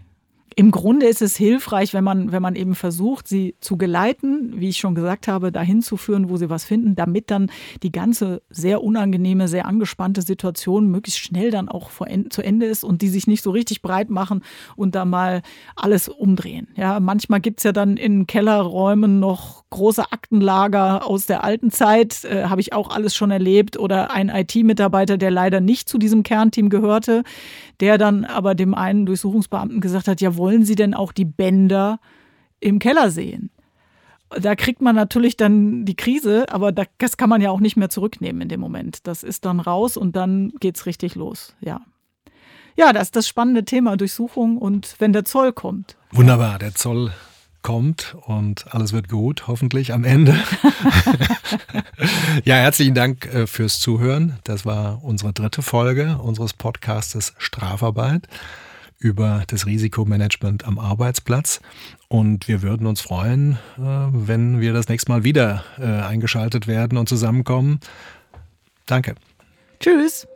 Im 0.56 0.70
Grunde 0.70 1.06
ist 1.06 1.22
es 1.22 1.36
hilfreich, 1.36 1.94
wenn 1.94 2.04
man, 2.04 2.32
wenn 2.32 2.42
man 2.42 2.56
eben 2.56 2.74
versucht, 2.74 3.28
sie 3.28 3.54
zu 3.60 3.76
geleiten, 3.76 4.54
wie 4.56 4.68
ich 4.68 4.78
schon 4.78 4.94
gesagt 4.94 5.28
habe, 5.28 5.52
dahin 5.52 5.82
zu 5.82 5.96
führen, 5.96 6.28
wo 6.28 6.36
sie 6.36 6.50
was 6.50 6.64
finden, 6.64 6.96
damit 6.96 7.30
dann 7.30 7.50
die 7.82 7.92
ganze 7.92 8.42
sehr 8.50 8.82
unangenehme, 8.82 9.48
sehr 9.48 9.66
angespannte 9.66 10.22
Situation 10.22 10.90
möglichst 10.90 11.20
schnell 11.20 11.50
dann 11.50 11.68
auch 11.68 11.90
zu 12.30 12.42
Ende 12.42 12.66
ist 12.66 12.84
und 12.84 13.02
die 13.02 13.08
sich 13.08 13.26
nicht 13.26 13.42
so 13.42 13.50
richtig 13.50 13.82
breit 13.82 14.10
machen 14.10 14.42
und 14.76 14.94
da 14.94 15.04
mal 15.04 15.42
alles 15.76 16.08
umdrehen. 16.08 16.68
Ja, 16.76 17.00
manchmal 17.00 17.40
gibt 17.40 17.60
es 17.60 17.64
ja 17.64 17.72
dann 17.72 17.96
in 17.96 18.26
Kellerräumen 18.26 19.20
noch 19.20 19.57
große 19.70 20.12
Aktenlager 20.12 21.06
aus 21.06 21.26
der 21.26 21.44
alten 21.44 21.70
Zeit, 21.70 22.24
äh, 22.24 22.44
habe 22.44 22.60
ich 22.60 22.72
auch 22.72 22.90
alles 22.90 23.14
schon 23.14 23.30
erlebt, 23.30 23.78
oder 23.78 24.10
ein 24.10 24.28
IT-Mitarbeiter, 24.28 25.18
der 25.18 25.30
leider 25.30 25.60
nicht 25.60 25.88
zu 25.88 25.98
diesem 25.98 26.22
Kernteam 26.22 26.70
gehörte, 26.70 27.22
der 27.80 27.98
dann 27.98 28.24
aber 28.24 28.54
dem 28.54 28.74
einen 28.74 29.06
Durchsuchungsbeamten 29.06 29.80
gesagt 29.80 30.08
hat, 30.08 30.20
ja, 30.20 30.36
wollen 30.36 30.64
Sie 30.64 30.74
denn 30.74 30.94
auch 30.94 31.12
die 31.12 31.24
Bänder 31.24 32.00
im 32.60 32.78
Keller 32.78 33.10
sehen? 33.10 33.50
Da 34.30 34.54
kriegt 34.56 34.82
man 34.82 34.94
natürlich 34.94 35.36
dann 35.36 35.84
die 35.86 35.96
Krise, 35.96 36.46
aber 36.50 36.70
das 36.72 37.16
kann 37.16 37.30
man 37.30 37.40
ja 37.40 37.50
auch 37.50 37.60
nicht 37.60 37.76
mehr 37.76 37.88
zurücknehmen 37.88 38.42
in 38.42 38.48
dem 38.48 38.60
Moment. 38.60 39.06
Das 39.06 39.22
ist 39.22 39.46
dann 39.46 39.58
raus 39.58 39.96
und 39.96 40.16
dann 40.16 40.52
geht 40.60 40.76
es 40.76 40.86
richtig 40.86 41.14
los, 41.14 41.54
ja. 41.60 41.80
Ja, 42.76 42.92
das 42.92 43.04
ist 43.04 43.16
das 43.16 43.26
spannende 43.26 43.64
Thema 43.64 43.96
Durchsuchung 43.96 44.56
und 44.56 44.94
wenn 44.98 45.12
der 45.12 45.24
Zoll 45.24 45.52
kommt. 45.52 45.96
Wunderbar, 46.12 46.58
der 46.58 46.74
Zoll 46.74 47.12
kommt 47.62 48.16
und 48.26 48.72
alles 48.74 48.92
wird 48.92 49.08
gut, 49.08 49.46
hoffentlich 49.46 49.92
am 49.92 50.04
Ende. 50.04 50.32
ja, 52.44 52.56
herzlichen 52.56 52.94
Dank 52.94 53.26
äh, 53.26 53.46
fürs 53.46 53.80
Zuhören. 53.80 54.38
Das 54.44 54.64
war 54.64 55.02
unsere 55.02 55.32
dritte 55.32 55.62
Folge 55.62 56.18
unseres 56.18 56.54
Podcastes 56.54 57.34
Strafarbeit 57.38 58.28
über 58.98 59.44
das 59.46 59.66
Risikomanagement 59.66 60.64
am 60.64 60.78
Arbeitsplatz. 60.78 61.60
Und 62.08 62.48
wir 62.48 62.62
würden 62.62 62.86
uns 62.86 63.00
freuen, 63.00 63.58
äh, 63.76 63.80
wenn 63.80 64.60
wir 64.60 64.72
das 64.72 64.88
nächste 64.88 65.12
Mal 65.12 65.24
wieder 65.24 65.64
äh, 65.78 65.84
eingeschaltet 65.84 66.66
werden 66.66 66.98
und 66.98 67.08
zusammenkommen. 67.08 67.80
Danke. 68.86 69.14
Tschüss. 69.80 70.26